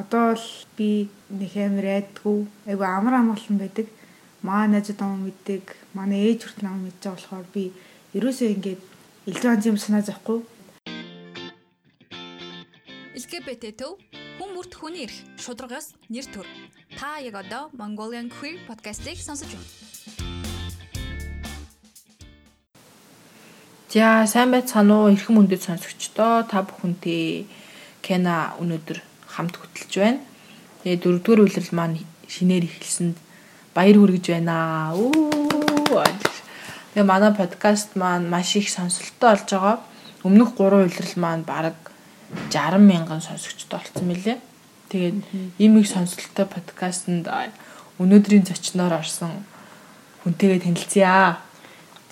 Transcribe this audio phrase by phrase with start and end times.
[0.00, 0.46] одоо л
[0.76, 3.86] би нэг амар айдгүй айгу амар амгалан байдаг.
[4.40, 7.64] Маа найзууд ам мэддэг, манай ээж хүртэл ам мэдж байгаа болохоор би
[8.16, 8.80] ерөөсөө ингээд
[9.28, 10.40] элдв анз юм санаа зовхгүй.
[13.20, 14.00] LGBT төв
[14.40, 16.48] хүн бүрт хүний эрх шударгаас нэр төр.
[16.96, 19.68] Та яг одоо Mongolian Queer podcast-ийг сонсож байна.
[23.92, 27.44] За сайн байцгаана уу эрхэм өндөд сонсогчдоо та бүхэнтэй
[28.00, 29.09] Кена өнөөдөр
[29.40, 30.20] хамт хөтлөж байна.
[30.84, 31.96] Тэгээ дөрөвдүгээр үйлрэл маань
[32.28, 33.16] шинээр эхэлсэнд
[33.72, 34.92] баяр хүргэж байна.
[34.92, 36.04] Үу.
[36.92, 39.76] Тэгээ манай подкаст маань маш их сонсолттой болж байгаа.
[40.28, 41.78] Өмнөх 3 үйлрэл маань бараг
[42.52, 44.36] 60 мянган сонсогчтой болсон мөлий.
[44.92, 45.16] Тэгээд
[45.56, 47.24] ийм их сонсолттой подкастэнд
[47.96, 49.48] өнөөдрийн зочноор орсон
[50.24, 51.40] хүнтэйгээ танилцъя.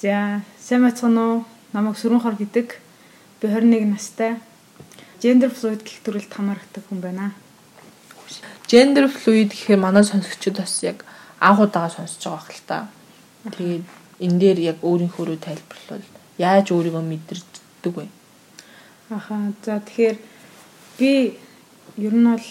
[0.01, 1.45] За, сайн бацхан уу?
[1.77, 2.81] Намайг Сүрэн хор гэдэг.
[3.41, 4.41] Би 21 настай
[5.23, 7.33] gender fluid гэх төрөлд хамаардаг хүн байна.
[8.69, 11.05] Gender fluid гэхээр манай сонсогчид бас яг
[11.41, 12.79] анх удаага сонсож байгаа хэл та.
[13.45, 13.85] Тэгээд
[14.21, 16.07] энэ дээр яг өөрийнхөө рүү тайлбарлавал
[16.39, 18.07] яаж өөрийгөө мэдэрдэг вэ?
[19.11, 19.53] Аха.
[19.65, 20.17] За тэгэхээр
[20.99, 21.39] би
[21.97, 22.47] ер нь бол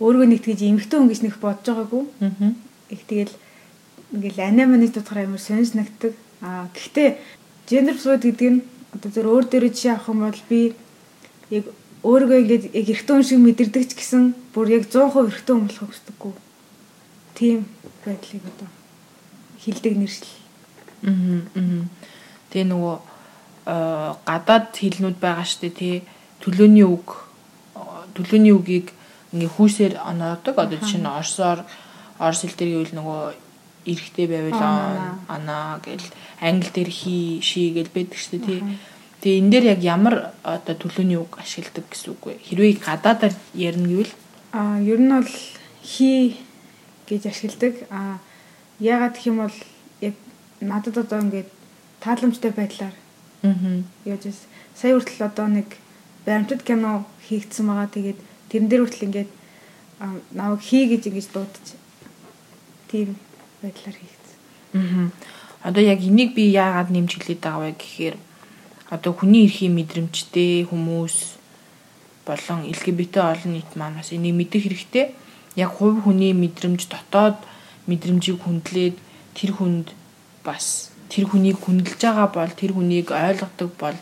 [0.00, 2.04] өөрийгөө нэг тэгж эмгтэн хүн гэж нэг бодож байгаагүй.
[2.20, 2.52] Аа.
[2.94, 3.34] Их тэгэл
[4.12, 6.12] ингээл аниманы дотор амар сонирс нагдаг.
[6.40, 7.08] Аа гэхдээ
[7.66, 8.60] gender fluid гэдэг нь
[8.92, 10.60] одоо зөв өөр дээрээ жишээ авах юм бол би
[11.52, 11.64] яг
[12.02, 15.90] өөрийгөө ингээд яг эрэгтэй хүн шиг мэдэрдэг ч гэсэн бүр яг 100% эрэгтэй хүн болохыг
[15.92, 16.32] хүсдэггүй.
[17.36, 17.58] Тийм
[18.04, 18.68] байдлыг одоо
[19.62, 20.32] хилдэг нэршил.
[21.06, 21.86] Аа.
[22.50, 22.96] Тэгээ нөгөө
[24.26, 26.02] гадаад хэлнүүд байгаа штэ тий
[26.42, 27.30] төлөөний үг
[28.18, 28.90] төлөөний үгийг
[29.30, 30.58] ингээ хүүсээр оноодог.
[30.58, 31.62] Одоо жишээ нь орсоор
[32.18, 33.20] орс хэл дээр гэвэл нөгөө
[33.86, 34.62] эрэхтэй байвал
[35.30, 36.06] ана гэл
[36.42, 38.60] англи дээр хи ши гэл байдаг штэ тий
[39.22, 42.42] Тэгээ энэ дээр яг ямар одоо төлөөний үг ашигладаг гэсэн үг вэ?
[42.42, 44.12] Хэрвээ гадаадаар ярина гэвэл
[44.50, 45.30] аа ер нь бол
[45.78, 46.42] хий
[47.06, 47.86] гэж ашигладаг.
[47.94, 48.18] Аа
[48.82, 49.58] яагаад гэх юм бол
[50.02, 50.18] яг
[50.58, 51.46] надад одоо ингээд
[52.02, 52.94] тааламжтай байдлаар
[53.46, 54.26] аа яаж
[54.74, 55.70] сая хүртэл одоо нэг
[56.26, 57.94] баримтат кино хийгдсэн байгаа.
[57.94, 58.18] Тэгээд
[58.50, 59.30] тэрэн дээр хүртэл ингээд
[60.34, 61.66] намайг хий гэж ингэж дуудаж
[62.90, 63.14] тийм
[63.62, 64.34] байдлаар хийгдсэн.
[64.74, 65.10] Аа.
[65.62, 68.16] Одоо яг энийг би яагаад нэмж хэлээд байгаа вэ гэхээр
[68.92, 71.16] одоо хүний эрхийн мэдрэмжтэй хүмүүс
[72.28, 75.16] болон LGBT олон нийт маань бас энийг мэдэх хэрэгтэй.
[75.56, 77.40] Яг хувь хүний мэдрэмж дотоод
[77.88, 78.96] мэдрэмжийг хүндлээд
[79.32, 79.96] тэр хүнд
[80.44, 83.98] бас тэр хүнийг хүндэлж байгаа бол тэр хүнийг ойлгодог бол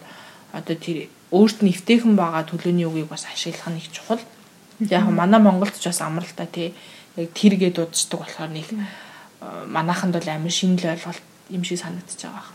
[0.50, 4.22] одоо тэр өөрт нь эвтэйхэн байгаа төлөөний үгийг бас ашиглах нь их чухал.
[4.82, 6.68] Яг манай Монголд ч бас амралтай тий
[7.14, 8.66] яг тэр гээд дууддаг болохоор нэг
[9.70, 12.50] манайханд бол амар шинэл ойлголт юм шиг санагдчихж байгаа.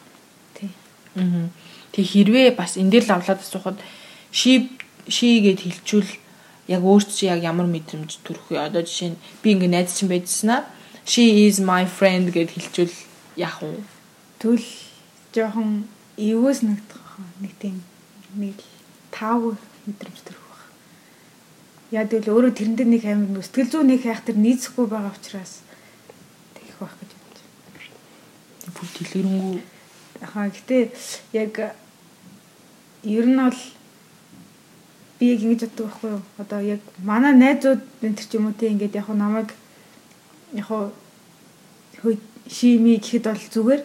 [0.59, 0.69] Тий.
[1.15, 1.47] Аа.
[1.95, 3.79] Тэг хэрвээ бас энэ дээр лавлаад асуухад
[4.35, 4.67] she
[5.07, 6.11] she гэд хэлчүүл
[6.67, 8.59] яг өөрт чи яг ямар мэдрэмж төрөх вэ?
[8.59, 10.67] Одоо жишээ нь би ингээ найз чинь байжснаа
[11.07, 12.91] she is my friend гэд хэлчүүл
[13.39, 13.79] яах вэ?
[14.43, 14.67] Тэгвэл
[15.31, 17.05] жоохон эвөөс нэгдэх
[17.39, 17.79] нэг тийм
[18.35, 18.57] нэг
[19.13, 20.61] тав мэдрэмж төрөх баг.
[21.93, 25.61] Яа тэгвэл өөрөө тэрэн дээр нэг амар сэтгэл зүй нэг хайх тэр нийцэхгүй байгаа учраас
[26.57, 27.39] тэгэх байх гэж бодож.
[28.73, 29.59] Бүгд дэлгэрэнгүй.
[30.25, 30.83] Ахаа гэтээ
[31.37, 31.53] яг
[33.05, 33.59] ер нь бол
[35.19, 36.21] би яг ингэж боддог байхгүй юу?
[36.37, 39.53] Одоо яг манай найзууд энэ ч юм уу те ингээд яг намайг
[40.53, 40.69] яг
[42.49, 43.81] шими гэхэд бол зүгээр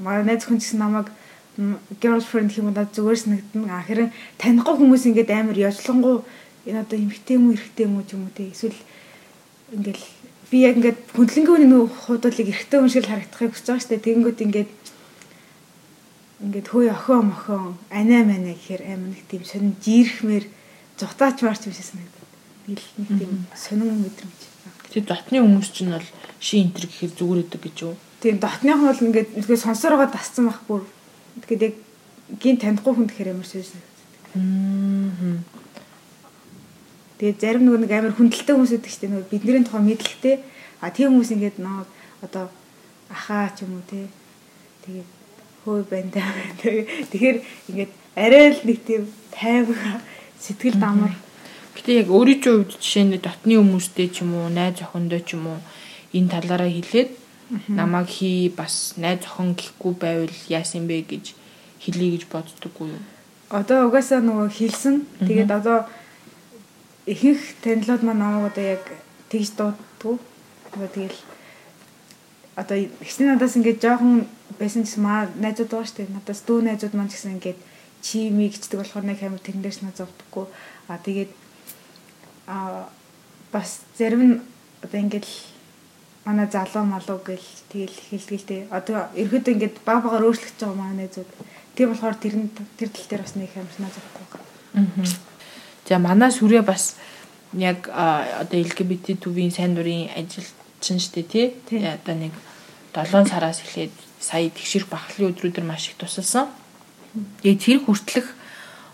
[0.00, 1.08] манай найз хүн гэсэн намайг
[2.00, 3.84] girlfriend гэх юм уу зүгээр санагдана.
[3.84, 6.24] Харин танихгүй хүмүүс ингээд амар яжлангуу
[6.66, 8.76] энэ одоо эмхтэй юм уу эрэгтэй юм уу ч юм уу те эсвэл
[9.72, 10.04] ингээл
[10.50, 14.04] би яг ингээд хүндлэнгийн нэг хуудлыг эрэгтэй хүн шиг харагдахыг хүсэж байгаа штэ.
[14.04, 14.70] Тэгэнгүүт ингээд
[16.42, 20.44] ингээд хөөе охин мохин анаа манаа гэхээр амар нэг тийм сонин жирэхмээр
[20.98, 22.30] зутаач марч биш санагдаад.
[22.66, 24.40] Нэг нэг тийм сонин мэдрэмж.
[24.90, 26.08] Тэгээ дотны хүмүүс чинь бол
[26.42, 27.94] ши энтер гэхээр зүгээр өгдөг гэж юу?
[28.18, 30.82] Тийм дотных нь бол ингээд сонсоор байгаа тасцсан байх бүр.
[31.46, 31.74] Тэгэхээр яг
[32.42, 35.46] гин танихгүй хүн гэхээр амар сонин санагдаад.
[37.22, 39.10] Тэгээ зарим нөгөө нэг амар хүндэлтэй хүмүүс шүү дээ.
[39.14, 40.36] Нөгөө бидний тухай мэдлэгтэй.
[40.82, 41.86] А тийм хүмүүс ингээд нөө
[42.26, 42.50] одоо
[43.14, 44.10] ахаа ч юм уу те.
[44.82, 45.21] Тэгээ
[45.64, 46.32] хөөе байна даа.
[46.62, 47.38] Тэгэхээр
[47.70, 50.02] ингээд арай л нэг тийм тайван
[50.38, 51.14] сэтгэл дамар.
[51.78, 55.46] Гэтэ яг өөрийнхөө хувьд жишээ нь дотны хүмүүстэй ч юм уу, найз охиндоо ч юм
[55.54, 55.58] уу
[56.12, 57.10] энэ талаараа хэлээд
[57.68, 61.34] намайг хий бас найз охин гэхгүй байвал яасан бэ гэж
[61.80, 63.02] хэлье гэж боддоггүй юу?
[63.48, 65.06] Одоо угаасаа нөгөө хэлсэн.
[65.24, 65.84] Тэгээд одоо
[67.06, 68.84] ихэнх танилуд маань намайг одоо яг
[69.28, 70.20] тэгж дууддаг.
[70.72, 71.20] Одоо тэгэл
[72.56, 76.14] одоо ихсэн надаас ингээд жоохон байсан гэсэн маа найзууд байгаа шүү дээ.
[76.16, 77.60] Надаас дүү найзууд маань гэсэн ингээд
[78.02, 80.46] чи ми гэждэг болохоор нэг амар тэрэн дээрс над зовдөггүй.
[80.88, 81.30] А тэгээд
[82.46, 82.88] а
[83.52, 84.34] бас зарим нь
[84.82, 85.26] одоо ингээд
[86.24, 88.62] манай залуу малуу гэл тэгэл хэлгээл дээ.
[88.70, 91.28] Одоо ерөөдөө ингээд баг багаар өөрчлөгдөж байгаа манай зүг.
[91.74, 95.08] Тийм болохоор тэр нь тэр тал дээр бас нэг юм санаа зовхгүй байна.
[95.88, 96.96] За манай сүрээ бас
[97.54, 101.46] яг одоо LGBT төвийн сайн дурын ажилчин штэ тий.
[101.70, 102.32] Одоо нэг
[102.94, 106.46] 7 сараас эхлээд сая тэгшэр бахлын өдрүүдээр маш их тусалсан.
[107.42, 108.26] Тэгээ тэр хүртлэх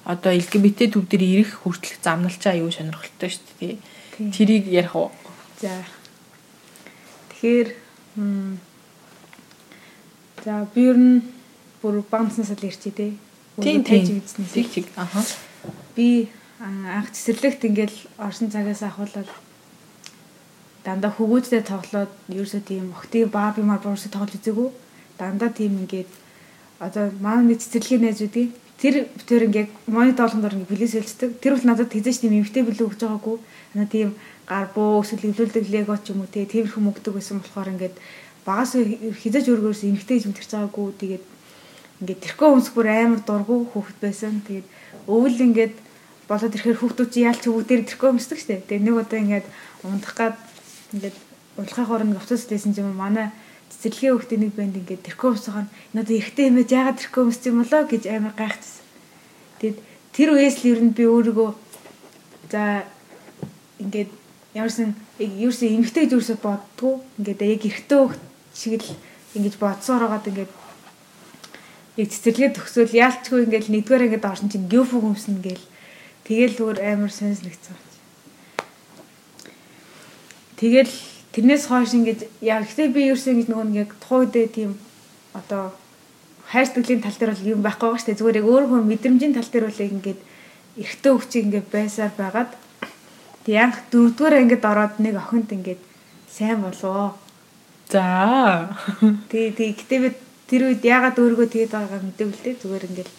[0.08, 3.76] одоо LGBT төв дээр ирэх хүртлэх замналчаа аюу сонирхолтой шүү дээ.
[4.32, 5.12] Тэрийг ярих уу?
[5.60, 5.84] За.
[7.36, 7.68] Тэгэхээр
[10.44, 11.20] за би ер нь
[11.84, 13.12] бүр бамснаас л ирчээ те.
[13.60, 14.24] Тийм тийм.
[14.24, 14.88] Тэг чиг.
[14.96, 15.20] Аха.
[15.92, 19.28] Би анх цэцэрлэгт ингээл орсон цагаас ахуулаад
[20.82, 24.87] дандаа хөгөөдтэй тоглоод ерөөсөө тийм охтын бааби мар буурсаа тоглож үзээгүй.
[25.18, 26.10] Дандаа тийм ингээд
[26.78, 31.30] одоо манай цэцэрлэгийн найзуудын тэр тэр ингээд монитор болгондор ингээд билээс хэлцдэг.
[31.42, 33.36] Тэр бол надад тэгзэж тийм эмгтэй билүү өгч байгаагүй.
[33.74, 34.14] Ана тийм
[34.46, 37.96] гар буу эсвэл эвлүүлдэг лего ч юм уу те тиймэрхүү мөгдөг байсан болохоор ингээд
[38.46, 40.94] багаас хизэж өргөөс эмгтэй юм тэрч байгаагүй.
[41.02, 41.24] Тэгээд
[42.06, 44.38] ингээд тэрхүү өмсөх бүр амар дургу хүүхэд байсан.
[44.46, 44.66] Тэгээд
[45.10, 45.74] өвөл ингээд
[46.30, 48.62] болоод ирэхээр хүүхдүүд чи яалч бүгдээр тэрхүү өмсдөг штэ.
[48.70, 49.46] Тэгээд нэг удаа ингээд
[49.82, 50.36] ундах гад
[50.94, 51.16] ингээд
[51.58, 53.34] улхай хорон автобус дэсэн юм манай
[53.70, 57.82] цэцэрлэгийн хүүхдийн нэг банд ингээд тэрхүү нь надад эргэтэй хэмээж яагаад тэрхүү өмсч юм болоо
[57.86, 58.84] гэж амар гайхчихсан.
[59.60, 59.78] Тэгэд
[60.16, 61.50] тэр үеэс л ер нь би өөрийгөө
[62.52, 62.88] за
[63.78, 64.10] ингээд
[64.54, 68.22] ямарсан ерөөсөө эмгтэй ерөөсөө боддгоо ингээд яг эргэтэй хүүхд
[68.56, 68.90] шиг л
[69.36, 70.52] ингэж бодсоор байгаад ингээд
[71.98, 75.66] яг цэцэрлэгээ төгсөөл яалчгүй ингээл нэгдүгээр ингээд орсон чинь геофог өмснө гээл
[76.24, 77.12] тэгэл зүгээр амар
[77.42, 77.76] нэгцэн.
[80.58, 80.94] Тэгэл
[81.38, 84.70] тэрнээс хойш ингээд яг ихтэй би ерөөсөө ингэж нөгөө нэг тухайн үедээ тийм
[85.38, 85.70] одоо
[86.50, 88.18] хайрцаглийн тал дээр бол юм байхгүй байгаа шүү дээ.
[88.18, 90.20] Зүгээр яг өөрөө мэдрэмжийн тал дээр бол ингээд
[90.82, 92.50] эртөө өвчийг ингээд байсаар байгаад
[93.46, 95.82] яг дөрөвдүгээр ангид ороод нэг охинд ингээд
[96.26, 97.14] сайн болоо.
[97.86, 98.74] За.
[99.30, 100.10] Тэг тэг гэтээ би
[100.50, 102.60] тэр үед ягаад өөрийгөө тэгээд байгаагаа мэдээгүй л дээ.
[102.66, 103.10] Зүгээр ингээд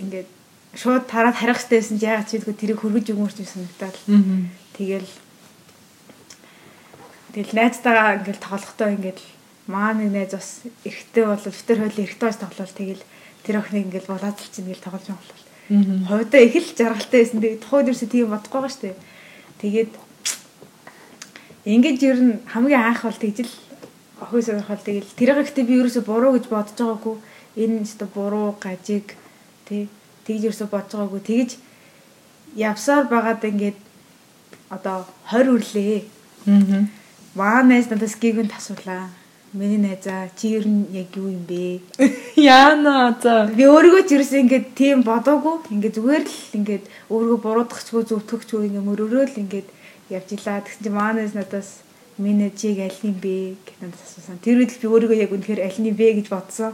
[0.00, 0.28] ингээд
[0.72, 3.96] шууд тараад харах хэрэгтэйсэн чи ягаад ч ийдгүй тэрийг хөргөж өгмөрч юм санагдаад.
[4.80, 5.10] Тэгэл
[7.36, 9.20] тэгэл найзтайгаа ингээд тоглохдоо ингээд
[9.68, 13.02] маа нэг найз бас эргэтэй бол битэр хойл эргэтэй бас тоглол тэгэл
[13.44, 15.44] тэр охиныг ингээд булаацалч ингээд тоглож байгаа бол.
[16.08, 17.40] Хойдоо их л жаргалтай байсан.
[17.44, 18.96] Тэгээд тухайд ерөөсөө тийм бодохгүй байгаа шүү дээ.
[19.60, 19.92] Тэгээд
[21.76, 23.52] ингээд ер нь хамгийн анх бол тэгжил
[24.22, 27.16] охин сонирхол тэгэл тэр ихтэй би ерөөсө буруу гэж бодож байгаагүй
[27.60, 29.12] энэ өстө буруу гажиг
[29.68, 29.92] тий
[30.24, 31.50] тэгж ерөөсө бодож байгаагүй тэгж
[32.56, 33.78] явсаар байгаад ингээд
[34.72, 36.00] одоо 20 үрлээ
[36.48, 37.05] аа
[37.36, 39.12] маа найз надаас гэгүн тасуулаа
[39.52, 41.80] миний найзаа чи ер нь яг юу юм бэ?
[42.36, 43.46] Яана за.
[43.52, 45.70] Би өөрийгөө ч ерөөсө ингээд тийм бодоогүй.
[45.72, 49.68] Ингээд зүгээр л ингээд өөрийгөө буруудахчгүй зөвтгөхчгүй ингээд мөрөөрөөл ингээд
[50.12, 51.86] явж илаа тэгсэн чи маа найз надаас
[52.18, 53.60] Миний чиг аль нь бэ?
[53.60, 54.40] гэж надад асуусан.
[54.40, 56.72] Тэр үед би өөрийгөө яг үнэхээр аль нь бэ гэж бодсон.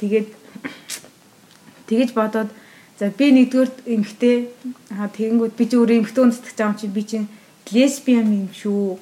[0.00, 0.32] Тэгээд
[1.92, 2.48] тэгэж бодоод
[2.96, 4.48] за би нэгдүгээр эмгтэй
[4.96, 7.28] аа тэгэнгүүт би ч өөрөө эмгтэй үндэстэх жаам чи би чинь
[7.68, 8.96] лесбиан юм шүү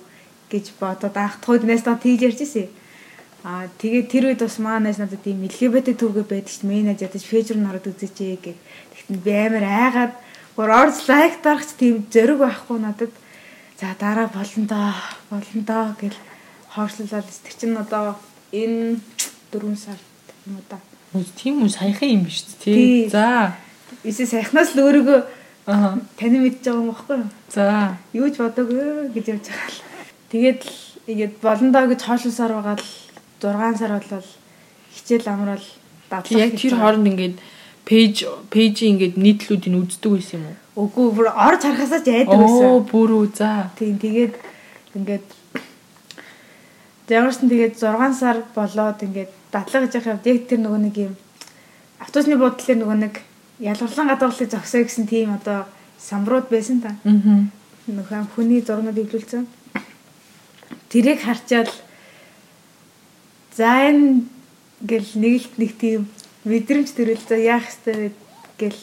[0.51, 2.69] гэж бодоод анх тухайд найстаа тэгж ярьжсэн.
[3.45, 7.25] Аа тэгээд тэр үед бас маа найз надад тийм LGBT төвгөө байдаг чинь менеж ядаж
[7.25, 8.57] фэйжруу нараад үзээчээ гэх.
[8.93, 10.15] Тэгтэн би амар айгаад
[10.57, 13.13] гур орж лайк дарахч тийм зөрөг байхгүй надад
[13.81, 14.93] За дараа болно доо,
[15.31, 16.15] болно доо гэл
[16.71, 18.17] хоорчлуулаад тэр чинь одоо
[18.53, 19.01] энэ
[19.51, 19.99] 4 сар
[20.47, 20.79] юм уу да.
[21.37, 23.09] Тийм үү саяхан юм биш тий.
[23.11, 23.57] За.
[24.05, 25.21] Эсвэл саяхнаас л өөрийгөө
[25.67, 27.31] аа тань мэдж байгаа юм баггүй юу?
[27.51, 27.99] За.
[28.15, 29.94] Юу ч бодоогүй гэж явж байгаа л.
[30.35, 30.75] Тэгээд л
[31.15, 32.91] ингээд болно доо гэж хоолсоор байгаа л
[33.39, 34.29] 6 сар болол
[34.91, 35.67] хичээл амраал
[36.11, 36.43] дадлаа.
[36.43, 37.37] Яг тэр хооронд ингээд
[37.87, 40.91] пэйж пэйжийн ингээд нийтлүүдийг үздэг байсан юм уу?
[40.91, 42.67] Үгүй бүр орж харахасаа ч айдаг байсан.
[42.67, 43.71] Оо бүр үү за.
[43.79, 44.35] Тийм тэгээд
[44.99, 45.27] ингээд
[47.05, 51.15] Ямарсан тэгээд 6 сар болоод ингээд дадлага гэж явах яг тэр нөгөө нэг юм
[52.03, 53.15] автобусны буудлын нөгөө нэг
[53.63, 55.69] ялгарлан гадуурлыг зогсоо гэсэн тийм одоо
[56.01, 56.97] самбрууд байсан та.
[57.05, 57.45] Аа.
[57.87, 59.45] Нөхөн хүний зурнууд ивлүүлсэн.
[60.95, 61.75] Тэрийг харчаал
[63.51, 64.31] за энэ
[64.79, 66.07] гэл нэг л нэг тийм
[66.47, 68.15] мэдрэмж төрөл за яах ёстой
[68.63, 68.79] гэл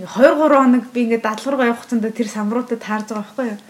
[0.00, 3.60] 2 3 хоног би ингээд дадлгаргаа явах цанда тэр самруудад таарж байгаа байхгүй юу.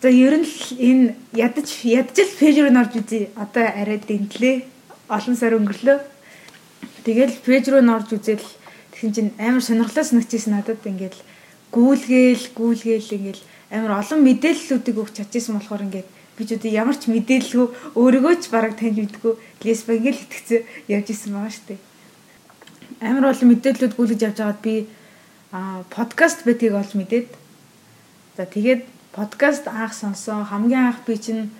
[0.00, 3.28] За ер нь л энэ ядаж ядаж л пэйж рүү норж үзье.
[3.36, 4.64] Одоо арай дэнтлээ.
[5.12, 6.00] Олон сар өнгөрлөө.
[7.04, 8.48] Тэгэл пэйж рүү норж үзэл
[8.96, 11.20] тэгсэн чинь амар сонирхолтой санагдчихсэн надад ингээд
[11.68, 13.40] гүйлгээл гүйлгээл ингээд
[13.76, 18.50] амар олон мэдээллүүдийг өгч чадчихсан болохоор ингээд би ч үгүй ямар ч мэдээлэлгүй өөрийгөө ч
[18.50, 20.60] бараг таньж мэдгүй лесбо ингээд итгэцээ
[20.90, 21.80] явж исэн байгаа шүү дээ.
[23.06, 24.74] Амар олон мэдээллүүд гүйлгэж явж байгаад би
[25.94, 27.28] подкаст бэтгийг олж мэдээд
[28.36, 28.82] за тэгээд
[29.14, 31.54] подкаст анх сонсон хамгийн анх би чинь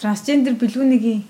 [0.00, 1.28] трансгендер бэлгүүнигийн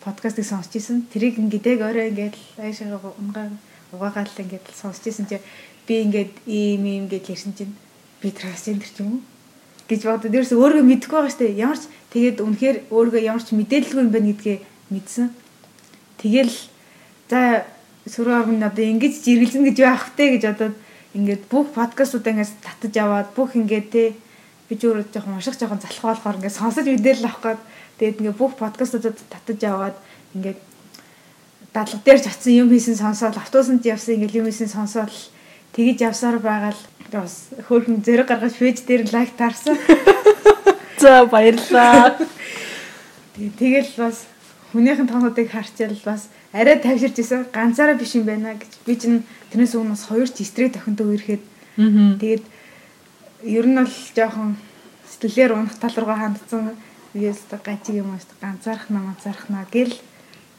[0.00, 1.04] подкастыг сонсч исэн.
[1.12, 3.52] Тэрийг ингээд яг орой ингээд аашаа унгаа
[3.92, 5.36] угаагаал ингээд сонсч исэн чи
[5.86, 7.76] би ингээд ийм ийм гэж ярьсан чинь
[8.24, 9.31] би трансгендер ч юм уу
[9.92, 11.52] гэж бодод ерөөс өөрийгөө мэдэхгүй байгаа штэ.
[11.52, 11.84] Ямар ч
[12.16, 14.58] тэгээд үнэхээр өөрийгөө ямар ч мэдээлэлгүй юм байна гэдгээ
[14.90, 15.28] мэдсэн.
[16.18, 16.56] Тэгэл
[17.28, 17.68] за
[18.08, 20.68] сөрөг орн одоо ингэж жиргэлзэн гэж байх вэ гэж одоо
[21.14, 24.04] ингээд бүх подкастуудаа ингээд татаж аваад бүх ингээд те
[24.68, 27.60] би ч өөрөө жоохон унших жоохон залхуу болохоор ингээд сонсож мэдээлэл авах гээд
[28.00, 29.96] тэгээд ингээд бүх подкастуудад татаж аваад
[30.34, 30.58] ингээд
[31.76, 35.12] дадлага дээр ч очсон юм хийсэн сонсоод автобусанд явсан ингээд юм хийсэн сонсоод
[35.72, 39.76] тэгэж явсаар байгаа л бас хөөрхөн зэрэг гаргаж пэйж дээр лайк таарсан.
[41.02, 42.16] За баярлаа.
[43.36, 44.28] Тэгэл бас
[44.72, 47.46] хүнийхэн тоонуудыг харчаал бас арай тавьширч исэн.
[47.52, 48.72] Ганцаараа биш юм байна гэж.
[48.86, 51.44] Би чинь тэрнээс өмнө бас хоёр ч стресс тохиндоо үерхэд.
[51.76, 52.44] Тэгээд
[53.44, 54.56] ер нь бол жоохон
[55.08, 56.76] сэтгэлээр унах тал руугаа хандсан
[57.12, 59.92] биээс гажиг юм ааш ганцаарх намаа зархнаа гэл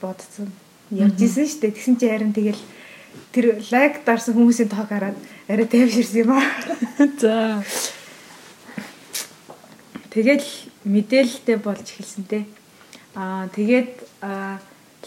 [0.02, 0.52] бодсон.
[0.92, 2.62] Явж исэн шүү дээ тэгсэн чи харин тэгэл
[3.32, 5.18] тэр лайк дарсан хүмүүсийн тоог хараад
[5.48, 6.46] арай тайвширсан юм аа.
[7.22, 7.64] За.
[10.14, 10.46] Тэгэл
[10.86, 12.46] мэдээлэлтэй болж эхэлсэн те.
[13.16, 13.92] Аа тэгээд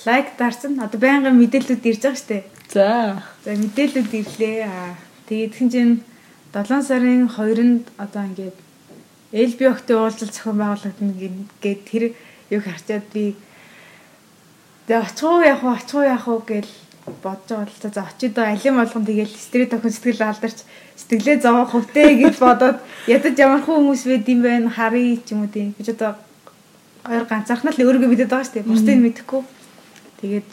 [0.06, 0.80] лайк дарсан.
[0.82, 2.38] Одоо байнгын мэдээлэлүүд ирж байгаа штэ.
[2.72, 3.22] За.
[3.44, 4.58] За мэдээлэлүүд ирлээ.
[4.66, 4.94] Аа
[5.30, 5.94] тэгээд тэгэн чинь
[6.50, 8.56] 7 сарын 2-нд одоо ингээд
[9.70, 11.14] охтой уулзалт зохион байгуулагдана
[11.62, 12.04] гэд тэр
[12.50, 13.36] юг харчаад би
[14.86, 15.70] Тэгээ очихуу яах вэ?
[15.82, 16.70] Очихуу яах вэ гэл
[17.22, 20.58] бодож байгаа л за очидоо алим болгон тэгэл стресс тохин сэтгэл алдарч
[20.96, 25.50] сэтгэлээ зовох хөвтэй гэж бодоод ядаж ямархан хүмүүс байд юм байна харъя ч юм уу
[25.52, 25.74] тийм.
[25.78, 26.18] Ч одоо
[27.06, 28.70] хоёр ганцаархнаа л өөрийгөө мэдээд байгаа шүү дээ.
[28.70, 29.42] Бусдыг мэдэхгүй.
[30.20, 30.48] Тэгээд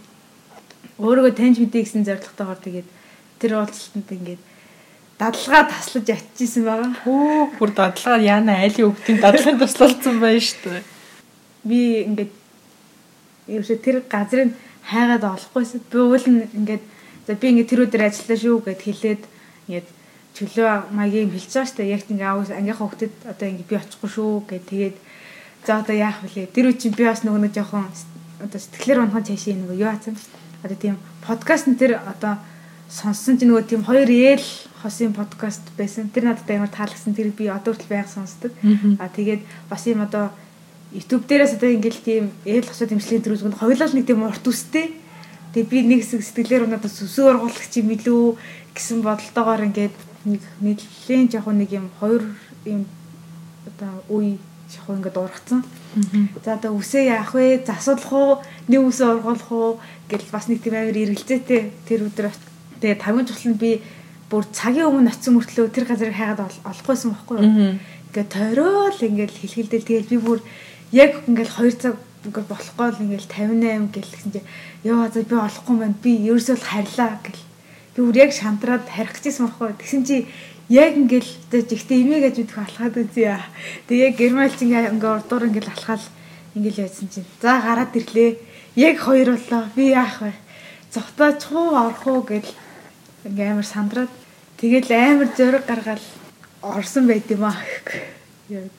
[1.01, 2.89] өөрийгөө таньж мэдээ гэсэн зорилготойгоор тэгээд
[3.41, 4.41] тэр уулзалтанд ингээд
[5.17, 6.91] дадлагаа таслаж ачижсэн байгаа.
[7.01, 10.83] Хөө бүр дадлагаа яана айлын өвгтийн дадлагын туслалцсан байна шүү дээ.
[11.65, 12.33] Би ингээд
[13.47, 14.53] ерөөсө тэр газрыг
[14.89, 15.81] хайгаад олохгүйсэн.
[15.91, 16.83] Би уул нь ингээд
[17.27, 19.23] за би ингээд тэр өдөр ажиллаа шүү гэд хэлээд
[19.67, 19.87] ингээд
[20.35, 24.31] чөлөө маягийн хэлж байгаа штэ яг ингээд аав ангийнхаа хөлтөд одоо ингээд би очихгүй шүү
[24.49, 24.95] гэд тэгээд
[25.65, 26.51] за одоо яах вүлээ.
[26.51, 27.87] Тэр үчи би бас нөгөө нэг жоохон
[28.43, 30.15] одоо сэтгэлээр унхан цаашаа нөгөө юу аасан.
[30.63, 32.41] Одоо тийм подкаст нь тэр одоо
[32.91, 34.47] сонссон чи нөгөө тийм хоёр ээл
[34.83, 36.11] хосын подкаст байсан.
[36.11, 37.15] Тэр надад амар таалагдсан.
[37.15, 38.51] Тэр би одоо хүртэл байнга сонсдог.
[38.99, 40.35] Аа тэгээд бас юм одоо
[40.93, 44.93] YouTube дээрээс одоо ингээл тийм ээл хосод имчлийн төрүүлгэнд хоёулаа нэг тийм урт үстэй.
[45.57, 48.37] Тэгээ би нэг хэсэг сэтгэлээр надад сүсүү ургуулагч юм илүү
[48.77, 49.97] гэсэн бодолтойгоор ингээд
[50.29, 52.23] нэг нэлийн жоохон нэг юм хоёр
[52.65, 52.85] юм
[53.65, 54.37] одоо үе
[54.69, 55.61] жоохон ингээд ургацсан.
[56.45, 57.65] За одоо үсээ яах вэ?
[57.65, 58.31] Засуулах уу?
[58.69, 59.71] Нэг үсээ ургуулах уу?
[60.09, 62.33] Гэл бас нэг тийм амар эргэлзээтэй тэр өдөр
[62.81, 63.81] тэгээ тавгийн тусланд би
[64.29, 67.77] бүр цагийн өмнө очисон мөртлөө тэр газарыг хайгаад олохгүйсэн байхгүй юу?
[68.09, 70.39] Ингээд тойрол ингээд хэлхэлдэл тэгээд би бүр
[70.93, 74.41] яг ингээл 2 цаг ингээл болохгүй л ингээл 58 гэл гэсэн чи
[74.85, 75.97] ёо за би олохгүй байна.
[75.99, 77.41] Би ерөөсөө л харьлаа гэл.
[77.97, 79.73] Би бүр яг шантраад харих гэжсэн байхгүй.
[79.81, 80.15] Тэгсэн чи
[80.69, 83.41] яг ингээл жигтэй имээ гэж мэдэх алхаад үзье.
[83.89, 86.05] Тэгээ гермалч ингээ урдуур ингээл алхаал
[86.55, 87.25] ингээл яйсан чи.
[87.41, 88.37] За гараад ирлээ.
[88.77, 89.67] Яг хоёр боллоо.
[89.75, 90.31] Би яах вэ?
[90.93, 92.47] Зогтооч хуу орох уу гэл
[93.25, 94.11] ингээ амар сандраад
[94.61, 96.05] тэгэл амар зөрөг гаргаал
[96.61, 97.59] орсон байт юм аа.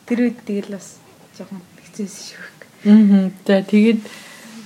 [0.06, 0.97] Тэр үед тэгэл бас
[1.37, 2.55] жоохон хэцээсэн шүү.
[2.91, 3.31] Аа.
[3.47, 4.01] За тэгээд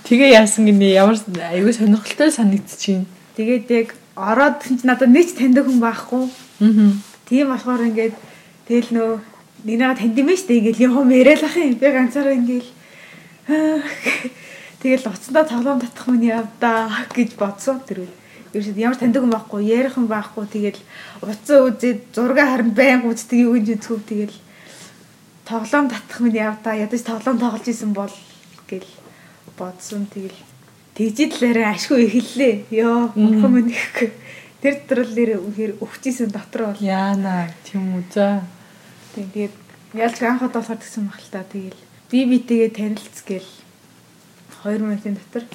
[0.08, 3.04] тэгээ яасан гинэ ямар аюу сонирхолтой санагдчихээн.
[3.36, 6.24] Тэгээд яг ороод чинь надад нэг ч таньдаг хүн байхгүй.
[6.64, 6.96] Аа.
[7.28, 8.16] Тийм болохоор ингээд
[8.64, 9.12] тэгэл нөө
[9.68, 11.76] нинаа танд юм шүү дээ ингээл юм яриад ах юм.
[11.76, 12.70] Би ганцаараа ингээл
[14.82, 18.14] тэгэл уцандаа тоглоом татах мөн явдаа гэж бодсон тэр үед.
[18.56, 20.44] Ерөөсөд ямар таньдаг хүн байхгүй, ярих хүн байхгүй.
[20.48, 20.80] Тэгэл
[21.20, 24.00] уцаа үзээд зураг харин байн үздэг юу гэж үзэв.
[24.08, 24.36] Тэгэл
[25.48, 28.12] тоглоом татах минь явдаа ядаж тоглоом тоглож исэн бол
[28.68, 28.84] гэл
[29.56, 30.04] бодсон.
[30.12, 30.36] Тэгэл
[30.92, 32.54] тэгжид л арай ашгүй эхэллээ.
[32.68, 34.12] Йоо мөнхөн минь их
[34.60, 36.80] тэр дотор л нэр өвчжсэн дотор бол.
[36.84, 38.44] Яана тийм үү за.
[39.16, 39.56] Тэгээд
[39.96, 41.48] ялч анхад болохоор тэгсэн баг л та.
[41.48, 41.80] Тэгэл
[42.12, 43.50] би битэгээ танилцгээл
[44.68, 45.48] 2 минутын дотор.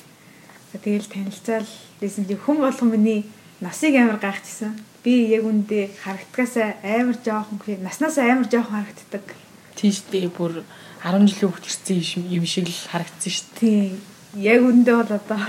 [0.74, 1.70] Тэгэл танилцаал.
[2.02, 3.30] Дээсэн чи хүн болгон миний
[3.62, 4.74] насыг амар гайхчихсан.
[5.06, 9.43] Би яг үндэ харагдгаас амар жоохон наснаас амар жоохон харагддаг
[9.84, 10.64] тийштэй бүр
[11.04, 12.00] 10 жилийн хөвгт ирсэн
[12.32, 13.92] юм шиг л харагдсан шүү дээ.
[13.92, 14.00] Тийм.
[14.40, 15.42] Яг үндэ бол одоо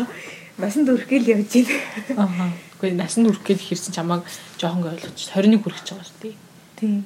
[0.58, 2.26] насанд хүрэхгээл явж байна.
[2.26, 2.50] Аа.
[2.82, 4.26] Гэхдээ насанд хүрэхгээл хэрсэн чамааг
[4.58, 6.36] жоохон ойлгоч 21 хүрэхэж байгаа шүү дээ.
[6.74, 7.00] Тийм.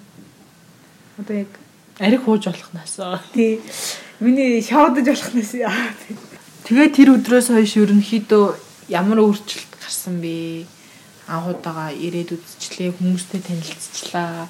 [1.20, 1.52] Одоо яг
[2.00, 3.20] ариг хууж болох насаа.
[3.36, 3.60] Тийм.
[4.20, 5.76] Миний шоудж болох нас яа.
[6.64, 8.44] Тэгээ тэр өдрөөс хойш ерөнхийдөө
[8.88, 10.64] ямар өөрчлөлт гарсан бэ?
[11.28, 14.48] Анхудаага ирээд үзчихлээ, хүмүүстэй танилцчихлаа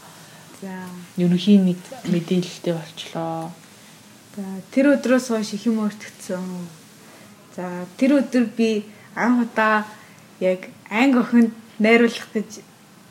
[0.58, 0.74] За.
[1.16, 1.78] Ерөнхийн нэг
[2.10, 3.50] мэдээлэлтэй болчлоо.
[4.34, 4.42] За
[4.74, 6.42] тэр өдрөөс хойш их юм өөртгцэн.
[7.54, 8.82] За тэр өдөр би
[9.14, 9.86] анх удаа
[10.42, 12.62] яг анги охинд найруулах гэж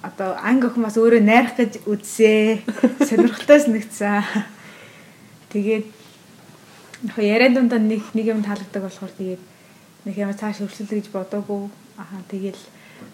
[0.04, 2.68] одоо анги охин бас өөрөө найрах гэж үзсэн.
[3.08, 4.24] Сонирхолтой санагцсан.
[5.56, 5.88] Тэгээд
[7.08, 9.44] яг яриан дундаа нэг нэг юм таалагддаг болохоор тэгээд
[10.04, 11.72] нэг юм цааш хөвчлөлөө гэж бодоогүй.
[11.96, 12.60] Ахаа тэгэл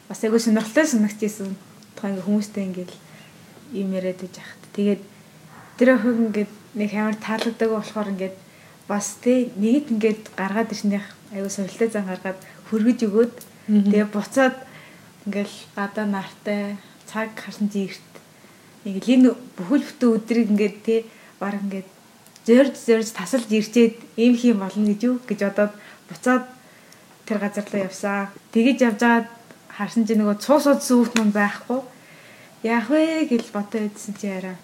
[0.10, 1.54] бас айгүй сонирхолтой санагдчихсэн.
[1.94, 2.96] Тухайн ингээ хүмүүстэй ингээл
[3.74, 4.62] юм яриад байж хат.
[4.78, 5.02] Тэгээд
[5.78, 8.36] тэр охин ингээд нэг амар таалагддаг болохоор ингээд
[8.88, 12.40] бас тий нэгт ингээд гаргаад ирснийх айгүй сонирхолтой зан гаргаад
[12.70, 13.36] хөргөж өгөөд
[13.90, 14.56] тэгээ буцаад
[15.26, 16.78] ингээл гадаа нартай
[17.10, 18.04] цаг харсан зигт
[18.86, 21.00] нэг л энэ бүхэл бүтэн өдрийг ингээд тий
[21.40, 21.88] баг ингээд
[22.46, 25.74] зөрж зөрж тасалж ирчээд ийм хийм болно гэж юу гэж бодоод
[26.10, 26.44] буцаад
[27.26, 28.32] тэр газар руу явсаа.
[28.52, 29.28] Тэгэж явж байгаад
[29.72, 31.80] харсан чи нөгөө цуус ууд сүүхт мөн байхгүй.
[32.64, 34.56] Яах вэ гэж бодоо идсэн чи яраа.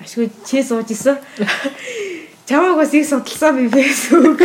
[0.00, 1.20] Ашгүй чи сууж исэн.
[2.48, 4.40] Чамайг бас их судалсан би фэйсбүүк.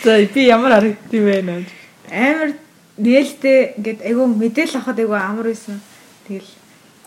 [0.00, 1.68] За би ямар харагдсан бэ нэ?
[2.08, 2.56] Амар
[2.96, 5.76] нээлттэй ингээд айгүй мэдээлэл авахд айгүй амар байсан.
[6.24, 6.48] Тэгэл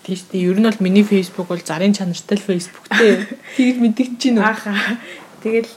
[0.05, 3.17] тийш тий ер нь бол миний фэйсбүүк бол зарын чанартай л фэйсбүүк тий.
[3.57, 4.45] Тийг мэдгэж чинь үү?
[4.45, 4.77] Ааха.
[5.41, 5.73] Тэгэл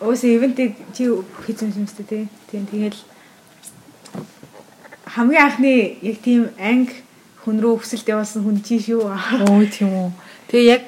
[0.00, 1.12] өөсөө ивентийг чи
[1.44, 2.24] хийсэн юм шүү дээ тий.
[2.48, 3.00] Тийм тэгэл
[5.12, 7.04] хамгийн анхны яг тийм анги
[7.44, 9.08] хүн рүү өсөлт явуулсан хүн чи шүү.
[9.08, 10.10] Оо тийм үү.
[10.52, 10.84] Тэгээ яг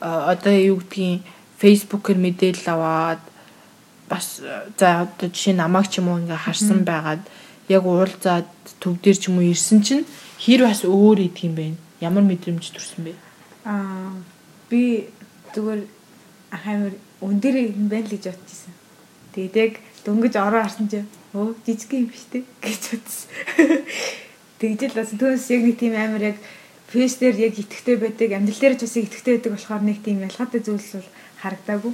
[0.00, 1.22] одоо юу гэдгийг
[1.58, 3.22] фэйсбүүкээр мэдээлэл аваад
[4.10, 4.42] бас
[4.78, 7.22] за одоо жишээ намайг ч юм уу ингээ харсан байгаад
[7.70, 8.50] яг уулзаад
[8.82, 10.06] төв дээр ч юм уу ирсэн чинь
[10.38, 11.66] хэр бас өөр идэх юм бэ?
[12.02, 13.12] Ямар мэдрэмж төрсөн бэ?
[13.64, 14.12] Аа
[14.68, 15.08] би
[15.54, 15.80] зүгээр
[16.50, 18.74] ахамир өндөр юм байна л гэж бодчихсон.
[19.32, 19.72] Тэгээд яг
[20.04, 23.28] дөнгөж ороо харсан чинь өө жижиг юм биш үү гэж бодсон.
[24.58, 26.38] Тэгжэл бас түүнээс яг нэг тийм амар яг
[26.88, 30.60] фэйс дээр яг итгэвтэй байдаг, амьдрал дээр ч бас итгэвтэй байдаг болохоор нэг тийм ялгаатай
[30.62, 31.10] зүйлс бол
[31.42, 31.92] харагдаагүй.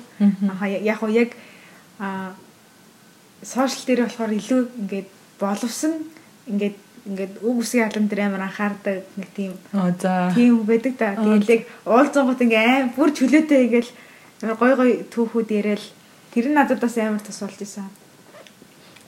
[0.61, 1.31] Аа яг хоо яг
[1.99, 2.37] а
[3.43, 5.09] сошиал дээр болохоор илүү ингээд
[5.41, 5.93] боловсон
[6.47, 6.77] ингээд
[7.09, 11.17] ингээд үг үсгийн алан дээр амар анхаардаг нэг тийм аа тийм байдаг да.
[11.17, 13.91] Тэгээд яг уулзангууд ингээ аим бүр чөлөөтэй ингээл
[14.61, 15.85] гой гой түүхүүд яриад
[16.33, 17.89] тэр нь надад бас амар тус болж исэн.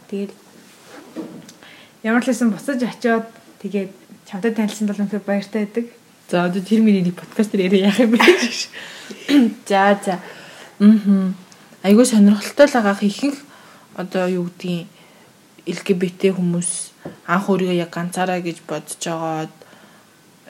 [0.09, 0.33] Тэгээд
[2.03, 3.29] ямар ч лсэн буцаж очиод
[3.63, 3.91] тэгээд
[4.27, 5.87] чамтай танилцсан бол үнэхээр баяртай байдаг.
[6.29, 8.21] За одоо тэр миний нэг подкаст дээр яриа яах юм бэ?
[9.69, 10.19] За за.
[10.79, 11.35] Мм.
[11.83, 13.39] Айгуу сонирхолтой л агаах ихэнх
[13.95, 14.87] одоо юу гэдгийг
[15.67, 16.71] LGBT хүмүүс
[17.27, 19.55] анх өөрийгөө яг ганцаараа гэж бодож байгаад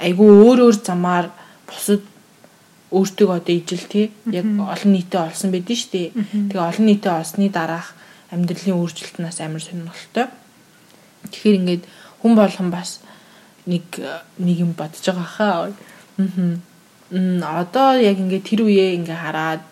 [0.00, 1.28] айгуу өөр өөр замаар
[1.68, 2.04] бусад
[2.92, 6.08] өөртөө одоо ижил тий яг олон нийтэд олсон байдэн шүү дээ.
[6.52, 7.96] Тэгээ олон нийтэд олсны дараах
[8.32, 10.26] амьдралын өөрчлөлтнөөс амар сонирхолтой.
[11.32, 11.84] Тэгэхээр ингээд
[12.22, 13.00] хүн болгон бас
[13.66, 13.84] нэг
[14.38, 15.72] нэг юм бодож байгаа хаа.
[16.18, 17.58] Аа.
[17.60, 19.62] Одоо яг ингээд тэр үеэ ингээ хараад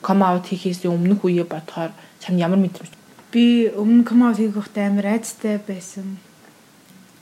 [0.00, 4.90] ком аут хийхээс өмнөх үеэ бодохоор чам ямар мэдрэмж би өмнө ком аут хийх хөөхтэй
[4.90, 6.18] амар айцтай байсан.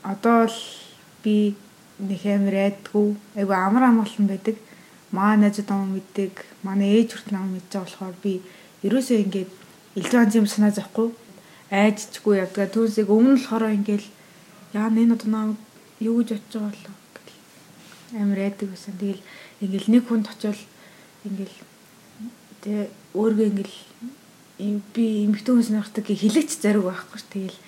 [0.02, 0.58] Одоо л
[1.22, 1.54] би
[2.00, 4.56] нэг амар айдгүй айгу амар амгалан байдаг.
[5.12, 8.32] Маа найзууд ам мэддэг, манай ээж хүртэл ам мэдж байгаа болохоор би
[8.84, 9.50] ерөөсөө ингээд
[10.00, 11.08] илүү анз юм санаа зовхгүй
[11.72, 14.04] айдчгүй ядгаа түүнсийг өмнө л хороо ингээл
[14.74, 15.46] яа нэ одоо наа
[16.00, 18.94] юу гэж бодож байгаа болоо гэл амар айдаг байсан.
[19.00, 19.22] Тэгэл
[19.60, 20.62] ингээл нэг хүнд очивол
[21.24, 21.56] ингээл
[22.62, 23.76] тэгээ өөргөө ингээл
[24.94, 27.24] би эмхтэн хүнс нарахдаг хилэгч зариг байхгүй ш.
[27.30, 27.58] Тэгэл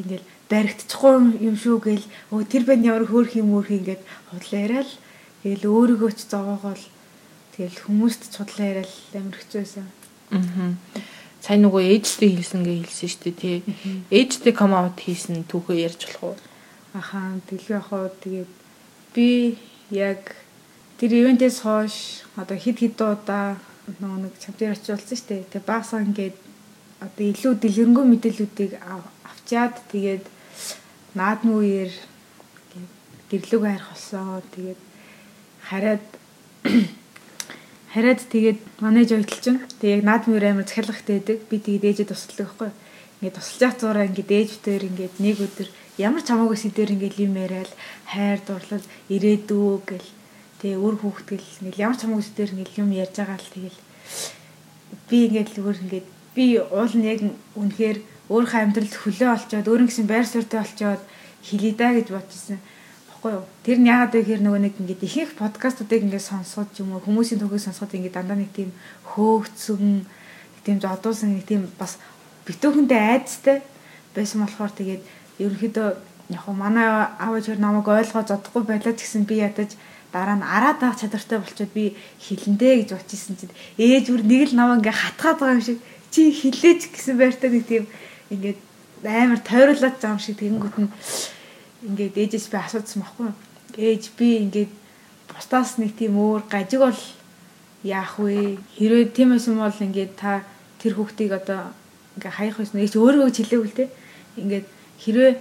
[0.00, 1.12] ингээл баригдчихгүй
[1.44, 4.90] юм шүү гээл өө тэр банд ямар хөөх юм өөр хийгээд худлаа яриад
[5.44, 6.84] тэгэл өөрийгөө ч зовоогоол
[7.52, 9.86] тэгэл хүмүүст ч худлаа яриад амар хэцүү байсан.
[10.32, 10.72] Аа.
[11.44, 13.56] Сайн нөгөө ээжтэй хэлсэн гэж хэлсэн шүү дээ тий.
[14.10, 16.47] Ээжтэй ком аут хийсэн түүхөө ярьж болох уу?
[16.94, 18.52] Ахаа яг хоо тэгээд
[19.14, 19.58] би
[19.90, 20.36] яг
[20.98, 23.56] тэр ивентээс хойш одоо хид хид удаа
[24.00, 25.50] нөгөө нэг чамдэр очиулсан шүү дээ.
[25.52, 26.36] Тэгээ баасаа ингээд
[27.04, 28.72] одоо илүү дэлгэрэнгүй мэдээллүүдийг
[29.24, 30.24] авчаад тэгээд
[31.16, 31.92] наадмын үеэр
[33.30, 34.42] гэрлүүг харих болсон.
[34.52, 34.80] Тэгээд
[35.68, 36.04] хараад
[37.92, 41.38] хараад тэгээд манай жойтл чинь тэг яг наадмын үеэр амар захиалгатай байдаг.
[41.48, 42.70] Би тэгээд ээжээ тусалдаг байхгүй.
[43.20, 47.70] Ингээд тусалж зураа ингээд ээжтэй ингээд нэг өдөр ямар ч хамаагүй сэдвэр ингээд юм яриад
[48.06, 50.08] хайр дурлал ирээдүү гэл
[50.62, 53.78] тэгээ үр хүүхдгэл ингээд ямар ч хамаагүй сэдвэр ингээд юм ярьж байгаа л тэгэл.
[55.10, 56.06] Би ингээд л өөр ингээд
[56.38, 57.20] би уул нь яг
[57.58, 57.98] үнэхээр
[58.30, 61.02] өөрийнхөө амьдралд хөлөө олцоод өөрийн гэсэн байр суурьтай олцоод
[61.42, 62.62] хэлий да гэж бодчихсон.
[63.10, 63.44] Баггүй юу.
[63.66, 67.02] Тэр нь яагаад вэ гэхээр нөгөө нэг ингээд ихэнх подкастуудыг ингээд сонсоод юм уу?
[67.02, 68.70] Хүмүүсийн төгөөг сонсоод ингээд дандаа нэг тийм
[69.10, 71.98] хөөгцөн нэг тийм зодуулсан нэг тийм бас
[72.46, 73.58] битүүхэндээ айцтай
[74.14, 75.02] байсан болохоор тэгээд
[75.38, 75.88] ерөнхийдөө
[76.34, 79.74] яг хоо манай аав ээж намайг ойлгоо зодохгүй байлаа гэсэн би ядаж
[80.12, 84.58] дараа нь араад авах чадвартай болчиход би хилэндэ гэж бодчихсон чинь ээж бүр нэг л
[84.58, 85.78] наваа ингээ хатгаад байгаа юм шиг
[86.12, 87.84] чи хилээч гэсэн байртай нэг тийм
[88.34, 88.58] ингээд
[89.04, 90.90] амар тойруулаад байгаа юм шиг тэгэнгүүт нь
[91.88, 93.30] ингээд ээжээс би асуудсан байхгүй
[93.78, 94.72] ээж би ингээд
[95.28, 97.00] бусдаас нэг тийм өөр гажиг бол
[97.84, 98.58] яах вэ?
[98.74, 100.42] Хэрвээ тийм байсан бол ингээд та
[100.82, 101.70] тэр хүүхдийг одоо
[102.18, 102.82] ингээ хаях байсан.
[102.82, 103.84] Ээж өөрөө хэлээгүй л те
[104.34, 104.66] ингээд
[105.02, 105.32] хэрвээ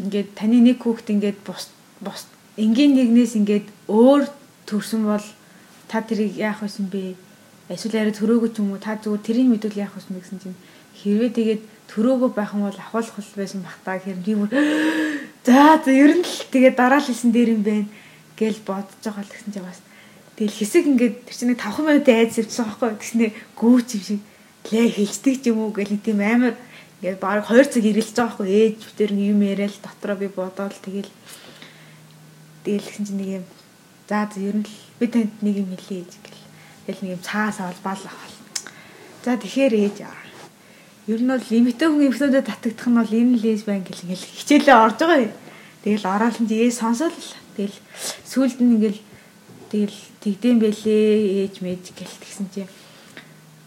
[0.00, 1.70] ингээд таны нэг хүүхд ингээд бус
[2.00, 4.26] бус энгийн нэгнээс ингээд өөр
[4.66, 5.26] төрсөн бол
[5.90, 7.18] та тэрийг яах байсан бэ?
[7.70, 10.58] Эсвэл арай төрөөгөө ч юм уу та зүгээр тэрийг мэдвэл яах байсан бэ гэсэн чинь
[11.00, 14.50] хэрвээ тэгээд төрөөгөө байх юм бол ахуулах байсан бах та гэхээр би бүр
[15.46, 17.88] за за ер нь л тэгээд дараа л хэлсэн дээр юм байна
[18.38, 19.80] гэл бодож байгаа л гэсэн чинь бас
[20.38, 24.20] тэгэл хэсэг ингээд тэр чинь 5 минутын айд сэрвсэн байхгүй гэснээр гүүч юм шиг
[24.70, 26.54] лээ хэлцдэг ч юм уу гэл тийм амар
[27.00, 31.10] ингээд баг 2 цаг ирэлж байгаа байхгүй ээж бүтээр юм яриад дотроо би бодоол тэгэл
[32.64, 33.44] Тэгэл гэсэн чинь нэг юм
[34.04, 36.44] за ер нь л би танд нэг юм хэлье гэж гэл.
[36.84, 38.36] Тэгэл нэг юм цаас авал бал авал.
[39.24, 40.20] За тэгэхээр ээж аа.
[41.08, 44.76] Ер нь бол лимиттэй хүн эпизодод татагдах нь бол энэ лээс байн гэл ингээл хичээлээ
[44.76, 45.34] орж байгаа юм.
[45.80, 47.76] Тэгэл ороод нь тэгээ сонсоод л тэгэл
[48.28, 49.00] сүулт нь ингээл
[49.72, 52.72] тэгэл тэгдэм бэлээ ээж мэж гэл тэгсэн чинь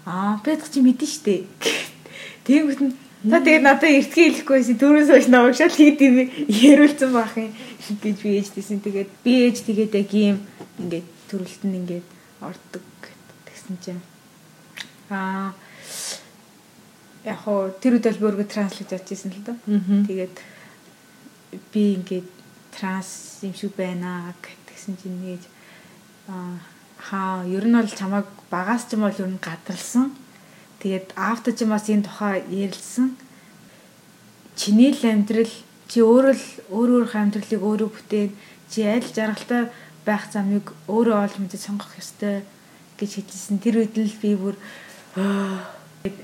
[0.05, 1.49] аа бэдх чи мэдэн штэ.
[2.45, 7.31] Тэнгүүт нь Та тэгээд надад эртгээ хэлэхгүйсэн түрүүс хойш намайг шал хийд юм яриулсан байх
[7.39, 7.55] юм
[8.03, 8.83] гэж би ээжтэйсэн.
[8.83, 10.37] Тэгээд би ээж тэгээд яг ийм
[10.75, 12.07] ингээд төрөлт нь ингээд
[12.43, 12.83] ордог
[13.47, 14.03] гэсэн чинь
[15.07, 15.55] аа
[17.23, 19.57] яг хоо тэр үдэл бүргө транслейт хийжсэн л доо.
[19.71, 20.35] Тэгээд
[21.71, 22.27] би ингээд
[22.75, 24.35] транс юм шиг байна
[24.67, 25.47] гэсэн чинь нээж
[26.27, 26.59] аа
[26.99, 30.11] хаа ер нь бол чамайг багаас ч юм бол ер нь гадралсан
[30.83, 33.15] Тэгээд аавтаж бас энэ тухай ярилцсан.
[34.59, 35.53] Чиний л амьдрал
[35.87, 38.35] чи өөрөө л өөр өөр амьдралыг өөрөө бүтээн
[38.67, 39.71] чи аль жаргалтай
[40.03, 42.43] байх замыг өөрөө олж мэдээ сонгох ёстой
[42.99, 43.63] гэж хэлсэн.
[43.63, 44.55] Тэр үед л би бүр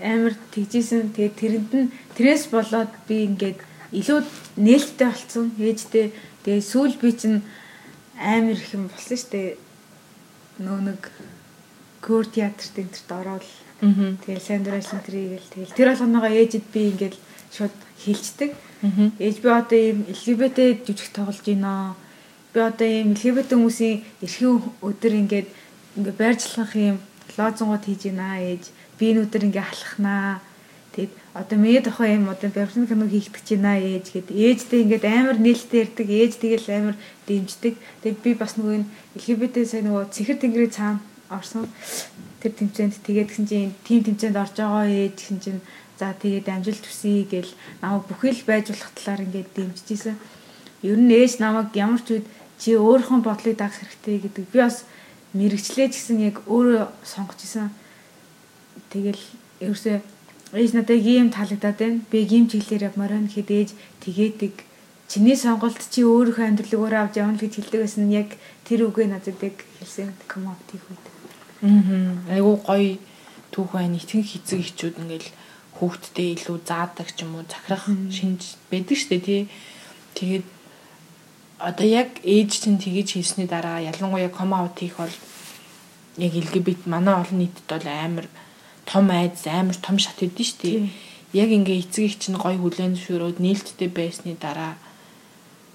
[0.03, 1.15] амар тэгжсэн.
[1.15, 3.63] Тэгээд тэрэнд нь тэрээс болоод би ингээд
[3.95, 4.19] илүү
[4.59, 5.55] нээлттэй болцсон.
[5.55, 6.11] Ээжтэй
[6.43, 7.39] тэгээд сүүл би чинь
[8.19, 9.49] амар их юм болсон шүү дээ.
[10.59, 11.01] Нөө нэг
[12.09, 13.45] көр театрт энтерт ороод
[13.79, 17.19] Тэгэл Сандра Синтрийг л тэгэл тэр болгоноогоо ээжэд би ингээл
[17.55, 18.51] шууд хилчдэг.
[19.15, 21.95] Ээж би одоо ийм LGBT жүжиг тоглож байна.
[22.51, 25.47] Би одоо ийм LGBT хүмүүсийн эрхийн өдөр ингээд
[25.95, 26.99] ингээ байрчлах юм
[27.39, 28.67] лозунгууд хийж байна ээж.
[28.99, 30.43] Би энэ өдөр ингээ халахнаа.
[30.91, 35.39] Тэгэд одоо мэд охоо юм одоо баримтны кино хийгдэж байна ээж гэд ээжтэй ингээд амар
[35.39, 37.79] нээлттэй ярддаг ээж тэгэл амар дэмждэг.
[38.03, 38.83] Тэгэд би бас нөгөө
[39.15, 41.65] LGBT сайн нөгөө цэхэр тэнгэрийн цаана орсон
[42.41, 45.61] тэр тэмцээнд тэгээд гисэн чинь тим тэмцээнд орж байгаа ээж гисэн чинь
[45.99, 50.15] за тэгээд амжилт хүсье гэл намайг бүхэл байж болох талаар ингээд дэмжижсэн.
[50.87, 54.87] Ер нь ээж намайг ямар ч үед чи өөрийнхөө бодлыг дагах хэрэгтэй гэдэг би бас
[55.35, 57.67] мэрэгчлээ гэсэн яг өөрөө сонгож исэн.
[58.87, 59.23] Тэгэл
[59.59, 59.99] ерөөсөө
[60.55, 61.99] ээж надад ийм таалагдаад байна.
[62.07, 63.69] Би ийм чиглэлээр явмаар байна гэхэд ээж
[64.03, 64.55] тэгээдэг.
[65.11, 68.29] Чиний сонголт чи өөрийнхөө амьдралыг өөрөө авч явна гэж хэлдэг байсан нь яг
[68.63, 71.18] тэр үгээ надад яг хэлсэн коммент хийх үед.
[71.61, 72.15] Аа.
[72.31, 72.97] Айгуу гоё
[73.51, 73.99] түүх байна.
[73.99, 75.29] Итгэн хизэг хичүүд ингээл
[75.79, 79.41] хүүхдтэй илүү заадаг ч юм уу захирах шинж байдаг штэ тий.
[80.15, 80.47] Тэгээд
[81.59, 85.15] одоо яг ээж чинь тгийж хийсний дараа ялангуяа ком аут хийх бол
[86.19, 88.27] яг LGBT манай олон нийтэд бол амар
[88.87, 90.87] том айдас амар том шат өгдөн штэ.
[91.35, 94.79] Яг ингээ эцэг их чинь гоё хүлэн зөвшөөрөөд нээлттэй байсны дараа